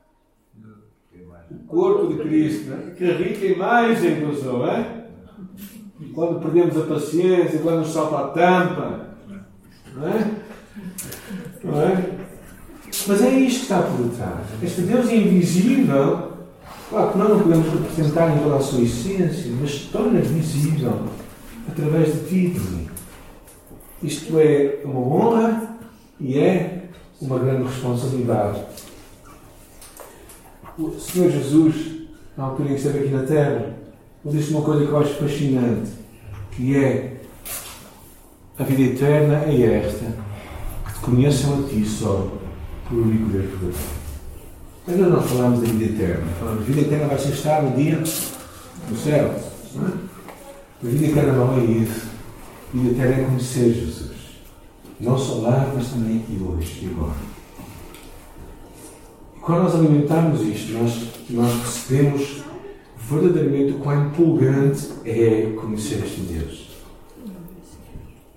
corpo 1.66 2.07
de 2.07 2.22
Cristo, 2.22 2.70
né? 2.70 2.94
que 2.96 3.05
rica 3.05 3.46
imagem 3.46 4.16
que 4.16 4.22
eu 4.22 4.35
sou, 4.35 4.66
é? 4.66 5.05
E 6.00 6.07
quando 6.07 6.40
perdemos 6.40 6.77
a 6.79 6.87
paciência, 6.87 7.59
quando 7.59 7.81
nos 7.81 7.92
salta 7.92 8.16
a 8.16 8.29
tampa, 8.29 9.07
não 9.94 10.09
é? 10.09 10.31
Não 11.62 11.83
é? 11.83 12.11
Mas 13.07 13.22
é 13.22 13.31
isto 13.31 13.59
que 13.59 13.62
está 13.64 13.83
por 13.83 14.09
trás. 14.11 14.46
Este 14.62 14.83
Deus 14.83 15.11
invisível, 15.11 16.33
claro 16.94 17.12
que 17.12 17.18
nós 17.18 17.28
não 17.28 17.40
podemos 17.40 17.66
representar 17.68 18.37
em 18.37 18.42
toda 18.42 18.57
a 18.57 18.61
sua 18.61 18.83
essência, 18.83 19.52
mas 19.61 19.78
torna 19.92 20.20
visível 20.20 21.00
através 21.68 22.14
de 22.14 22.52
ti. 22.52 22.88
Isto 24.02 24.38
é 24.38 24.80
uma 24.85 25.00
honra 25.00 25.76
e 26.20 26.38
é 26.38 26.85
uma 27.20 27.38
grande 27.38 27.64
responsabilidade 27.64 28.61
o 30.78 30.98
Senhor 30.98 31.30
Jesus, 31.30 32.09
na 32.37 32.44
altura 32.44 32.70
em 32.70 32.72
que 32.72 32.78
esteve 32.78 32.98
aqui 33.00 33.11
na 33.11 33.22
Terra, 33.22 33.76
disse 34.24 34.50
uma 34.50 34.62
coisa 34.62 34.85
que 34.85 34.90
eu 34.90 34.98
acho 34.98 35.14
fascinante, 35.14 35.90
que 36.50 36.76
é 36.76 37.20
a 38.59 38.64
vida 38.64 38.83
eterna 38.83 39.44
é 39.44 39.85
esta, 39.85 40.04
que 40.87 40.94
te 40.94 41.00
conheçam 41.00 41.61
a 41.61 41.68
ti 41.68 41.85
só, 41.85 42.28
por 42.88 42.98
único 42.98 43.28
Deus 43.28 43.44
verdadeiro. 43.44 43.93
Mas 44.86 44.98
nós 44.98 45.12
não 45.12 45.22
falamos 45.22 45.60
da 45.60 45.66
vida 45.66 45.84
eterna, 45.84 46.26
falamos 46.38 46.60
da 46.60 46.66
vida 46.66 46.80
eterna 46.82 47.06
vai 47.08 47.18
ser 47.18 47.32
estar 47.32 47.62
no 47.62 47.76
dia 47.76 48.02
no 48.90 48.96
céu. 48.96 49.34
Não 49.74 49.86
é? 49.86 49.90
A 50.82 50.86
vida 50.86 51.06
eterna 51.06 51.32
não 51.32 51.58
é 51.58 51.64
isso. 51.64 52.06
A 52.72 52.76
vida 52.76 52.90
eterna 52.90 53.22
é 53.22 53.24
conhecer 53.24 53.72
Jesus. 53.72 54.12
Não 55.00 55.18
só 55.18 55.40
lá, 55.40 55.72
mas 55.74 55.88
também 55.88 56.18
aqui 56.18 56.38
hoje 56.42 56.80
e 56.84 56.90
agora. 56.90 57.34
Quando 59.40 59.62
nós 59.64 59.74
alimentarmos 59.74 60.40
isto, 60.42 60.72
nós, 60.72 61.08
nós 61.30 61.52
percebemos 61.60 62.42
verdadeiramente 62.96 63.72
o 63.72 63.78
quão 63.78 64.06
empolgante 64.06 64.88
é 65.04 65.52
conhecer 65.60 66.02
este 66.04 66.20
Deus. 66.20 66.70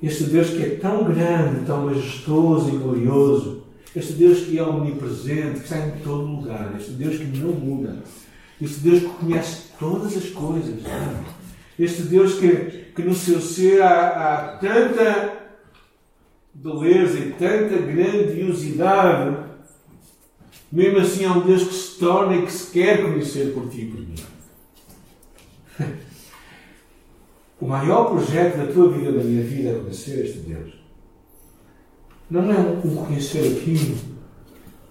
Este 0.01 0.23
Deus 0.25 0.49
que 0.49 0.63
é 0.63 0.69
tão 0.81 1.05
grande, 1.05 1.65
tão 1.65 1.85
majestoso 1.85 2.69
e 2.69 2.77
glorioso. 2.77 3.56
Este 3.97 4.13
Deus 4.13 4.39
que 4.41 4.59
é 4.59 4.63
omnipresente, 4.63 5.59
que 5.59 5.63
está 5.63 5.79
em 5.79 5.91
todo 6.03 6.23
lugar. 6.23 6.75
Este 6.77 6.91
Deus 6.91 7.17
que 7.17 7.25
não 7.25 7.51
muda. 7.51 7.97
Este 8.61 8.79
Deus 8.81 8.99
que 9.01 9.09
conhece 9.09 9.63
todas 9.79 10.15
as 10.15 10.29
coisas. 10.29 10.75
Este 11.79 12.03
Deus 12.03 12.35
que, 12.35 12.91
que 12.95 13.01
no 13.01 13.15
seu 13.15 13.41
ser 13.41 13.81
há, 13.81 14.09
há 14.09 14.57
tanta 14.57 15.47
beleza 16.53 17.19
e 17.19 17.31
tanta 17.31 17.77
grandiosidade 17.77 19.47
mesmo 20.71 20.99
assim, 20.99 21.23
é 21.23 21.29
um 21.29 21.45
Deus 21.45 21.63
que 21.63 21.73
se 21.73 21.97
torna 21.97 22.35
e 22.35 22.45
que 22.45 22.51
se 22.51 22.71
quer 22.71 23.01
conhecer 23.01 23.53
por 23.53 23.69
ti 23.69 23.81
e 23.81 23.91
por 23.91 24.01
mim. 24.01 24.15
O 27.59 27.65
maior 27.65 28.11
projeto 28.11 28.57
da 28.57 28.71
tua 28.71 28.91
vida, 28.91 29.11
da 29.11 29.23
minha 29.23 29.41
vida, 29.41 29.69
é 29.69 29.79
conhecer 29.79 30.23
este 30.23 30.37
Deus. 30.41 30.76
Não 32.29 32.51
é 32.51 32.57
um 32.57 32.95
conhecer 32.95 33.57
aqui, 33.57 33.95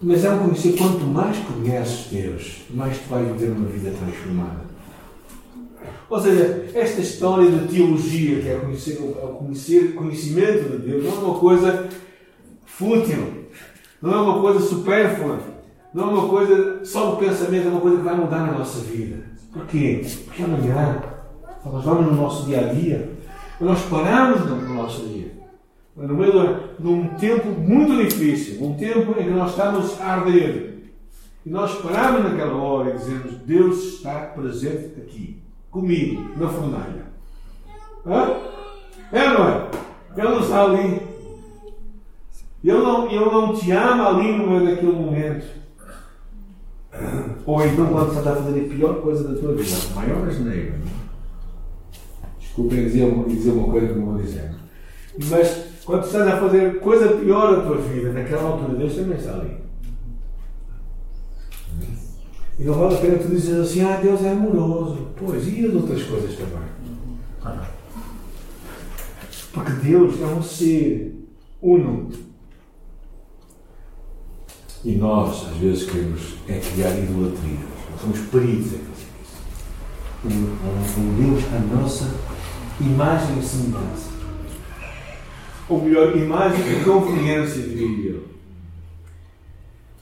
mas 0.00 0.24
é 0.24 0.30
um 0.30 0.48
conhecer. 0.48 0.76
Quanto 0.76 1.04
mais 1.04 1.36
conheces 1.38 2.06
Deus, 2.10 2.62
mais 2.70 2.98
tu 2.98 3.08
vais 3.10 3.26
viver 3.32 3.52
uma 3.52 3.68
vida 3.68 3.90
transformada. 3.90 4.66
Ou 6.08 6.20
seja, 6.20 6.66
esta 6.74 7.00
história 7.00 7.50
de 7.50 7.68
teologia, 7.68 8.40
que 8.40 8.48
é 8.48 8.54
conhecer, 8.56 8.98
o 9.00 9.12
conhecer, 9.38 9.94
conhecimento 9.94 10.70
de 10.70 10.78
Deus, 10.78 11.04
não 11.04 11.12
é 11.12 11.18
uma 11.18 11.38
coisa 11.38 11.88
fútil, 12.64 13.46
não 14.00 14.12
é 14.12 14.16
uma 14.16 14.40
coisa 14.40 14.60
supérflua. 14.60 15.56
Não 15.96 16.10
é 16.10 16.12
uma 16.12 16.28
coisa 16.28 16.84
só 16.84 17.12
do 17.12 17.16
pensamento, 17.16 17.68
é 17.68 17.70
uma 17.70 17.80
coisa 17.80 17.96
que 17.96 18.02
vai 18.02 18.14
mudar 18.14 18.40
na 18.40 18.58
nossa 18.58 18.80
vida. 18.80 19.16
Porquê? 19.50 20.04
Porque 20.26 20.42
amanhã 20.42 21.02
nós 21.64 21.82
vamos 21.82 22.12
no 22.12 22.20
nosso 22.20 22.44
dia 22.44 22.60
a 22.60 22.72
dia, 22.74 23.08
nós 23.58 23.80
paramos 23.88 24.44
no 24.44 24.74
nosso 24.74 25.06
dia. 25.06 25.32
No 25.96 26.14
meio 26.14 26.60
de 26.78 26.86
um 26.86 27.08
tempo 27.14 27.48
muito 27.48 27.96
difícil, 28.04 28.62
um 28.62 28.74
tempo 28.74 29.18
em 29.18 29.24
que 29.24 29.30
nós 29.30 29.50
estamos 29.50 29.98
a 30.00 30.04
arder. 30.04 30.76
E 31.44 31.48
nós 31.48 31.74
paramos 31.76 32.24
naquela 32.24 32.54
hora 32.54 32.90
e 32.90 32.98
dizemos: 32.98 33.32
Deus 33.46 33.94
está 33.94 34.20
presente 34.26 35.00
aqui, 35.00 35.40
comigo, 35.70 36.22
na 36.36 36.48
fornalha. 36.48 37.06
Hã? 38.04 38.36
É, 39.10 39.28
não 39.28 39.48
é? 39.48 39.70
Ele 40.16 40.28
não 40.28 40.40
está 40.40 40.64
ali. 40.64 41.00
Ele 42.62 42.78
não, 42.78 43.10
ele 43.10 43.24
não 43.24 43.54
te 43.54 43.70
ama 43.70 44.08
ali 44.08 44.32
no 44.32 44.50
meio 44.50 44.66
daquele 44.66 44.92
momento. 44.92 45.46
Ou 47.46 47.64
então 47.64 47.86
quando 47.86 48.08
você 48.08 48.18
está 48.18 48.32
a 48.32 48.36
fazer 48.36 48.60
a 48.60 48.68
pior 48.74 49.00
coisa 49.00 49.28
da 49.28 49.40
tua 49.40 49.54
vida, 49.54 49.76
a 49.92 49.94
maior 49.94 50.28
asneira. 50.28 50.74
Desculpem 52.38 52.84
dizer 52.84 53.24
dizer 53.28 53.50
uma 53.50 53.70
coisa 53.70 53.86
que 53.88 53.94
não 53.94 54.06
vou 54.06 54.22
dizer. 54.22 54.50
Mas 55.30 55.65
quando 55.86 56.04
estás 56.04 56.26
a 56.26 56.40
fazer 56.40 56.80
coisa 56.80 57.16
pior 57.16 57.56
da 57.56 57.62
tua 57.62 57.76
vida, 57.76 58.12
naquela 58.12 58.50
altura, 58.50 58.76
Deus 58.76 58.96
também 58.96 59.16
está 59.16 59.34
ali. 59.34 59.56
E 62.58 62.64
não 62.64 62.74
vale 62.74 62.96
a 62.96 62.98
pena 62.98 63.18
tu 63.18 63.28
dizer 63.28 63.60
assim, 63.60 63.82
ah, 63.82 64.00
Deus 64.02 64.20
é 64.24 64.32
amoroso. 64.32 65.06
Pois, 65.16 65.46
e 65.46 65.64
as 65.64 65.74
outras 65.74 66.02
coisas 66.02 66.34
também? 66.34 66.66
Porque 69.52 69.72
Deus 69.72 70.20
é 70.20 70.26
um 70.26 70.42
ser 70.42 71.14
uno. 71.62 72.10
E 74.84 74.96
nós, 74.96 75.46
às 75.48 75.56
vezes, 75.56 75.88
queremos 75.88 76.34
é 76.48 76.58
criar 76.58 76.98
idolatria. 76.98 77.60
Nós 77.92 78.00
somos 78.00 78.20
peritos 78.28 78.72
em 78.72 78.78
fazer 78.78 79.06
isso. 79.22 79.36
Um, 80.24 81.00
um 81.00 81.32
Deus 81.32 81.44
à 81.54 81.76
nossa 81.76 82.10
imagem 82.80 83.38
e 83.38 83.42
semelhança. 83.42 84.15
Ou 85.68 85.82
melhor, 85.82 86.16
imagem 86.16 86.60
e 86.72 86.84
conveniência, 86.84 87.62
diria 87.62 88.12
eu. 88.12 88.24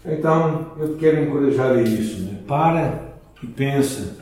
Então, 0.04 0.72
eu 0.78 0.94
te 0.94 1.00
quero 1.00 1.24
encorajar 1.24 1.72
a 1.72 1.82
isso. 1.82 2.20
Né? 2.20 2.40
Para 2.46 3.14
e 3.42 3.46
pensa. 3.46 4.18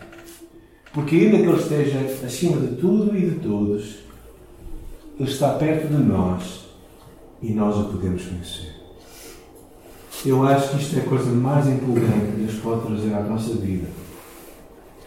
Porque 0.93 1.17
ainda 1.17 1.39
que 1.39 1.43
Ele 1.45 1.57
esteja 1.57 1.99
acima 2.25 2.61
de 2.61 2.77
tudo 2.77 3.17
e 3.17 3.31
de 3.31 3.41
todos, 3.41 4.01
Ele 5.19 5.29
está 5.29 5.55
perto 5.55 5.89
de 5.89 6.03
nós 6.03 6.67
e 7.41 7.53
nós 7.53 7.77
o 7.77 7.85
podemos 7.85 8.25
conhecer. 8.25 8.73
Eu 10.25 10.47
acho 10.47 10.71
que 10.71 10.83
isto 10.83 10.97
é 10.99 11.01
a 11.01 11.05
coisa 11.05 11.31
mais 11.33 11.67
empolgante 11.67 12.27
que 12.27 12.43
Deus 12.43 12.55
pode 12.61 12.87
trazer 12.87 13.13
à 13.15 13.23
nossa 13.23 13.55
vida. 13.55 13.89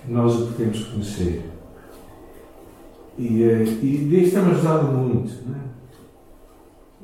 Nós 0.07 0.35
o 0.35 0.47
podemos 0.47 0.83
conhecer. 0.85 1.49
E, 3.17 3.43
eh, 3.43 3.63
e 3.81 3.97
Deus 4.09 4.33
tem-me 4.33 4.51
ajudado 4.51 4.91
muito. 4.91 5.31
Né? 5.49 5.64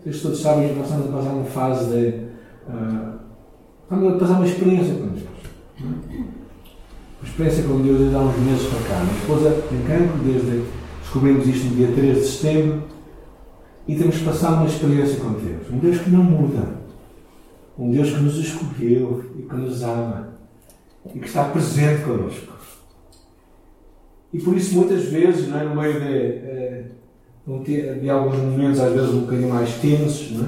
Vocês 0.04 0.22
todos 0.24 0.42
sabem 0.42 0.70
que 0.70 0.76
nós 0.76 0.86
estamos 0.86 1.10
a 1.10 1.12
passar 1.12 1.30
uma 1.30 1.46
fase 1.46 1.86
de. 1.92 2.08
Uh, 2.68 3.20
estamos 3.84 4.16
a 4.16 4.18
passar 4.18 4.34
uma 4.34 4.48
experiência 4.48 4.96
com 4.96 5.08
Deus. 5.10 5.28
Né? 5.80 6.26
Uma 7.22 7.30
experiência 7.30 7.64
com 7.66 7.82
Deus 7.84 8.00
desde 8.00 8.16
há 8.16 8.20
uns 8.20 8.38
meses 8.40 8.68
para 8.68 8.90
cá. 8.90 9.04
Minha 9.04 9.18
esposa 9.20 9.64
tem 9.70 9.82
cancro, 9.84 10.18
desde 10.24 10.66
descobrimos 11.02 11.48
isto 11.48 11.66
no 11.66 11.76
dia 11.76 11.92
3 11.94 12.18
de 12.18 12.26
setembro. 12.26 12.84
E 13.88 13.96
temos 13.96 14.18
passado 14.24 14.56
uma 14.56 14.66
experiência 14.66 15.20
com 15.20 15.34
Deus. 15.34 15.70
Um 15.72 15.78
Deus 15.78 16.00
que 16.00 16.10
não 16.10 16.24
muda. 16.24 16.82
Um 17.78 17.92
Deus 17.92 18.10
que 18.10 18.20
nos 18.22 18.38
escolheu 18.38 19.24
e 19.38 19.44
que 19.44 19.56
nos 19.56 19.84
ama. 19.84 20.30
E 21.14 21.20
que 21.20 21.28
está 21.28 21.44
presente 21.44 22.04
connosco. 22.04 22.54
E 24.34 24.40
por 24.40 24.58
isso, 24.58 24.76
muitas 24.76 25.04
vezes, 25.06 25.48
não 25.48 25.60
é, 25.60 25.64
no 25.64 25.76
meio 25.80 26.00
de, 26.00 26.08
eh, 26.08 26.86
de 27.48 28.10
alguns 28.10 28.38
momentos, 28.38 28.80
às 28.80 28.94
vezes 28.94 29.10
um 29.10 29.22
bocadinho 29.22 29.50
mais 29.50 29.74
tensos, 29.76 30.40
é? 30.40 30.46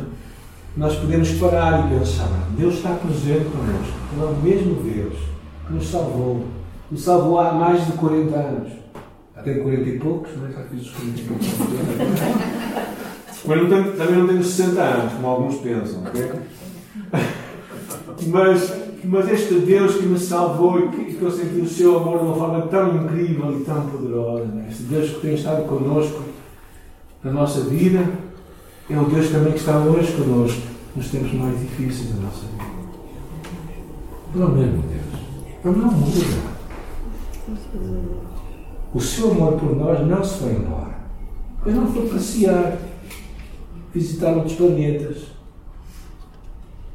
nós 0.77 0.95
podemos 0.95 1.31
parar 1.33 1.85
e 1.85 1.99
pensar: 1.99 2.29
Deus 2.57 2.75
está 2.75 2.89
presente 2.95 3.45
connosco. 3.45 3.93
Ele 4.13 4.21
é 4.21 4.25
o 4.25 4.35
mesmo 4.35 4.83
Deus 4.83 5.13
que 5.65 5.73
nos 5.73 5.87
salvou. 5.87 6.45
Nos 6.91 7.01
salvou 7.01 7.39
há 7.39 7.51
mais 7.53 7.85
de 7.85 7.93
40 7.93 8.35
anos. 8.35 8.71
Até 9.35 9.55
40 9.55 9.89
e 9.89 9.99
poucos, 9.99 10.37
não 10.37 10.47
é? 10.47 10.51
Já 10.51 10.61
fiz 10.63 10.81
os 10.81 10.91
40 10.91 11.19
e 11.19 11.23
poucos. 11.23 11.47
Mas 13.45 13.61
não 13.61 13.69
tenho, 13.69 13.97
também 13.97 14.15
não 14.15 14.27
tenho 14.27 14.43
60 14.43 14.81
anos, 14.81 15.13
como 15.13 15.27
alguns 15.27 15.55
pensam, 15.55 16.03
ok? 16.03 16.31
Mas 18.27 18.83
mas 19.05 19.29
este 19.29 19.55
Deus 19.55 19.95
que 19.95 20.05
me 20.05 20.17
salvou 20.17 20.79
e 20.79 20.87
que, 20.87 21.15
que 21.15 21.21
eu 21.21 21.29
senti 21.29 21.59
o 21.59 21.67
seu 21.67 21.97
amor 21.97 22.19
de 22.19 22.25
uma 22.25 22.35
forma 22.35 22.61
tão 22.67 22.95
incrível 22.95 23.59
e 23.59 23.63
tão 23.65 23.85
poderosa, 23.87 24.45
né? 24.45 24.67
este 24.69 24.83
Deus 24.83 25.09
que 25.09 25.19
tem 25.19 25.33
estado 25.33 25.67
connosco 25.67 26.21
na 27.23 27.31
nossa 27.31 27.61
vida, 27.61 28.05
é 28.89 28.97
o 28.97 29.05
Deus 29.05 29.29
também 29.29 29.53
que 29.53 29.59
está 29.59 29.77
hoje 29.79 30.11
connosco 30.13 30.61
nos 30.95 31.09
tempos 31.09 31.33
mais 31.33 31.59
difíceis 31.59 32.13
da 32.13 32.21
nossa 32.21 32.45
vida. 32.45 32.63
Pelo 34.33 34.49
mesmo 34.49 34.83
Deus. 34.83 35.23
Ele 35.65 35.77
não 35.77 35.91
muda. 35.91 36.53
O 38.93 38.99
seu 38.99 39.31
amor 39.31 39.53
por 39.53 39.75
nós 39.75 40.05
não 40.07 40.23
se 40.23 40.37
foi 40.39 40.53
embora. 40.53 40.93
Ele 41.65 41.75
não 41.75 41.87
foi 41.87 42.09
passear, 42.09 42.77
visitar 43.93 44.33
outros 44.33 44.55
planetas 44.55 45.33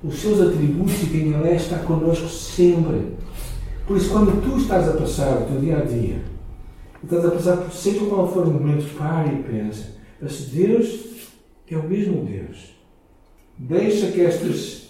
os 0.03 0.21
seus 0.21 0.41
atributos 0.41 1.03
e 1.03 1.07
quem 1.07 1.33
Ele 1.33 1.49
é 1.49 1.57
está 1.57 1.79
connosco 1.79 2.29
sempre. 2.29 3.17
Por 3.87 3.97
isso, 3.97 4.11
quando 4.11 4.43
tu 4.43 4.59
estás 4.59 4.89
a 4.89 4.93
passar 4.93 5.39
o 5.39 5.47
teu 5.47 5.61
dia 5.61 5.79
a 5.79 5.85
dia, 5.85 6.23
estás 7.03 7.25
a 7.25 7.31
passar 7.31 7.57
por 7.57 7.73
seja 7.73 8.05
qual 8.07 8.31
for 8.31 8.47
o 8.47 8.53
momento, 8.53 8.97
pare 8.97 9.35
e 9.35 9.43
pensa. 9.43 9.98
Mas 10.21 10.41
Deus 10.47 11.29
é 11.71 11.77
o 11.77 11.89
mesmo 11.89 12.25
Deus. 12.25 12.75
Deixa 13.57 14.09
que 14.09 14.21
estas 14.21 14.89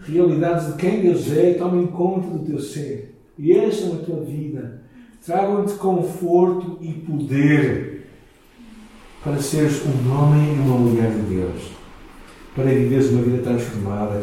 realidades 0.00 0.68
de 0.68 0.74
quem 0.74 1.02
Deus 1.02 1.30
é 1.32 1.54
tomem 1.54 1.86
conta 1.86 2.28
do 2.28 2.44
teu 2.44 2.58
ser 2.58 3.14
e 3.38 3.52
encham 3.52 3.94
a 3.94 4.04
tua 4.04 4.22
vida. 4.22 4.82
Tragam-te 5.24 5.74
conforto 5.74 6.78
e 6.80 6.92
poder 6.92 8.06
para 9.22 9.40
seres 9.40 9.82
um 9.86 10.12
homem 10.12 10.56
e 10.56 10.58
uma 10.58 10.78
mulher 10.78 11.10
de 11.10 11.34
Deus 11.34 11.82
para 12.54 12.64
viveres 12.64 13.10
uma 13.10 13.22
vida 13.22 13.42
transformada. 13.42 14.22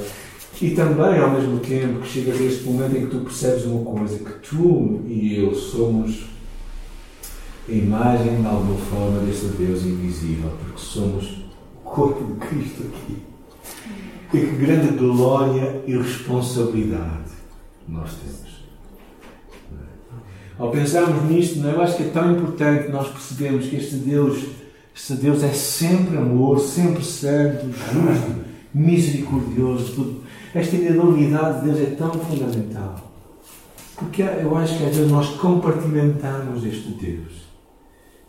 E 0.61 0.71
também, 0.71 1.19
ao 1.19 1.31
mesmo 1.31 1.59
tempo, 1.59 2.01
que 2.01 2.07
chegas 2.07 2.39
a 2.39 2.43
este 2.43 2.65
momento 2.65 2.97
em 2.97 3.05
que 3.05 3.11
tu 3.11 3.21
percebes 3.21 3.65
uma 3.65 3.83
coisa, 3.83 4.19
que 4.19 4.49
tu 4.49 5.01
e 5.07 5.37
eu 5.37 5.55
somos 5.55 6.25
a 7.69 7.73
imagem, 7.73 8.41
de 8.41 8.47
alguma 8.47 8.77
forma, 8.77 9.19
deste 9.19 9.47
Deus 9.47 9.85
invisível, 9.85 10.51
porque 10.59 10.79
somos 10.79 11.45
o 11.83 11.89
corpo 11.89 12.23
de 12.25 12.47
Cristo 12.47 12.83
aqui. 12.83 13.17
E 14.33 14.39
que 14.39 14.55
grande 14.57 14.97
glória 14.97 15.81
e 15.87 15.97
responsabilidade 15.97 17.31
nós 17.87 18.11
temos. 18.15 18.49
Ao 20.57 20.71
pensarmos 20.71 21.23
nisto, 21.29 21.65
eu 21.65 21.81
acho 21.81 21.97
que 21.97 22.03
é 22.03 22.07
tão 22.07 22.33
importante 22.33 22.91
nós 22.91 23.07
percebermos 23.07 23.67
que 23.67 23.77
este 23.77 23.95
Deus 23.95 24.59
este 24.99 25.13
Deus 25.13 25.41
é 25.43 25.53
sempre 25.53 26.17
amor, 26.17 26.59
sempre 26.59 27.01
santo, 27.03 27.65
justo, 27.71 28.35
misericordioso. 28.73 29.93
Tudo. 29.93 30.23
Esta 30.53 30.75
individualidade 30.75 31.61
de 31.61 31.65
Deus 31.67 31.79
é 31.79 31.95
tão 31.95 32.11
fundamental. 32.11 33.09
Porque 33.95 34.21
eu 34.21 34.57
acho 34.57 34.77
que 34.77 34.83
às 34.83 34.95
vezes 34.95 35.09
nós 35.09 35.29
compartimentamos 35.37 36.65
este 36.65 36.89
Deus. 36.89 37.48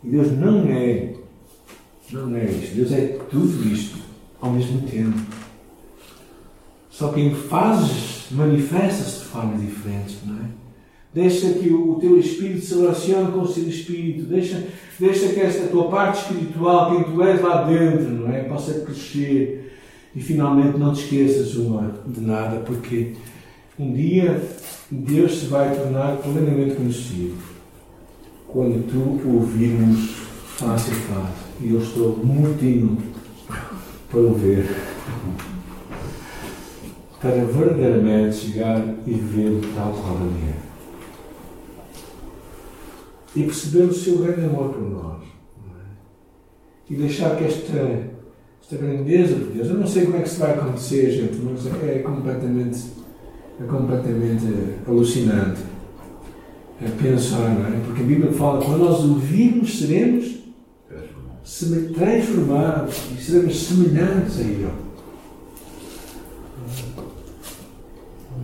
E 0.03 0.09
Deus 0.09 0.31
não 0.31 0.65
é, 0.65 1.13
não 2.11 2.35
é 2.35 2.45
isto. 2.45 2.75
Deus 2.75 2.91
é 2.91 3.19
tudo 3.29 3.67
isto 3.71 3.99
ao 4.39 4.51
mesmo 4.51 4.81
tempo. 4.87 5.19
Só 6.89 7.09
que 7.09 7.21
em 7.21 7.33
fases 7.35 8.25
manifesta-se 8.31 9.19
de 9.19 9.25
formas 9.25 9.61
diferentes, 9.61 10.17
não 10.25 10.37
é? 10.37 10.45
Deixa 11.13 11.51
que 11.53 11.69
o 11.69 11.95
teu 11.95 12.17
espírito 12.17 12.65
se 12.65 12.75
relacione 12.75 13.31
com 13.31 13.41
o 13.41 13.47
seu 13.47 13.67
espírito. 13.67 14.23
Deixa, 14.23 14.63
deixa 14.99 15.27
que 15.27 15.39
esta 15.39 15.67
tua 15.67 15.89
parte 15.89 16.21
espiritual, 16.21 16.91
quem 16.91 17.03
tu 17.03 17.21
és 17.21 17.41
lá 17.41 17.63
dentro, 17.63 18.09
não 18.09 18.31
é? 18.31 18.43
Possa 18.43 18.79
crescer. 18.79 19.77
E 20.15 20.21
finalmente 20.21 20.77
não 20.77 20.93
te 20.93 21.03
esqueças 21.03 21.55
uma, 21.55 21.93
de 22.05 22.21
nada, 22.21 22.59
porque 22.59 23.13
um 23.77 23.93
dia 23.93 24.41
Deus 24.89 25.39
se 25.39 25.45
vai 25.45 25.73
tornar 25.75 26.17
plenamente 26.17 26.75
conhecido 26.75 27.50
quando 28.51 28.85
tu 28.87 29.29
ouvirmos 29.29 30.11
face 30.57 30.91
a 30.91 30.95
face. 30.95 31.51
E 31.61 31.73
eu 31.73 31.81
estou 31.81 32.17
mortinho 32.23 32.97
para 34.09 34.19
o 34.19 34.33
ver. 34.33 34.67
Para 37.19 37.45
verdadeiramente 37.45 38.35
chegar 38.35 38.83
e 39.05 39.13
ver 39.13 39.61
tal 39.75 39.93
qual 39.93 40.17
ele 40.21 40.49
é 40.49 40.71
e 43.35 43.43
perceber 43.43 43.83
o 43.83 43.93
seu 43.93 44.17
grande 44.17 44.45
amor 44.45 44.73
por 44.73 44.89
nós. 44.89 45.23
É? 45.23 46.93
E 46.93 46.95
deixar 46.95 47.37
que 47.37 47.45
esta, 47.45 48.09
esta 48.61 48.77
grandeza 48.77 49.35
de 49.35 49.45
Deus, 49.45 49.69
eu 49.69 49.75
não 49.75 49.87
sei 49.87 50.05
como 50.05 50.17
é 50.17 50.21
que 50.21 50.27
isso 50.27 50.39
vai 50.39 50.51
acontecer, 50.51 51.11
gente, 51.11 51.37
mas 51.37 51.65
é 51.65 51.99
completamente, 51.99 52.87
é 53.59 53.63
completamente 53.63 54.45
alucinante 54.85 55.70
pensar, 56.89 57.49
não 57.49 57.67
é? 57.67 57.79
Porque 57.85 58.01
a 58.01 58.05
Bíblia 58.05 58.31
fala 58.31 58.59
que 58.59 58.65
quando 58.65 58.83
nós 58.83 58.99
ouvirmos, 59.03 59.79
seremos 59.79 60.41
transformados 61.93 63.01
e 63.11 63.21
seremos 63.21 63.67
semelhantes 63.67 64.39
a 64.39 64.41
Ele. 64.41 64.71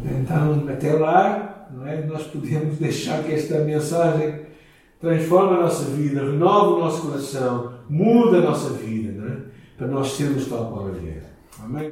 Então, 0.05 0.65
até 0.69 0.93
lá, 0.93 1.67
não 1.71 1.87
é? 1.87 2.05
nós 2.05 2.23
podemos 2.23 2.77
deixar 2.79 3.23
que 3.23 3.33
esta 3.33 3.59
mensagem 3.59 4.47
transforma 4.99 5.57
a 5.57 5.61
nossa 5.63 5.85
vida, 5.85 6.21
renova 6.21 6.75
o 6.75 6.79
nosso 6.79 7.07
coração, 7.07 7.73
muda 7.89 8.37
a 8.37 8.41
nossa 8.41 8.69
vida, 8.71 9.11
não 9.11 9.27
é? 9.27 9.37
para 9.77 9.87
nós 9.87 10.11
sermos 10.11 10.47
tal 10.47 10.71
qual 10.71 10.89
Ele 10.89 11.09
é. 11.09 11.21
Amém? 11.63 11.85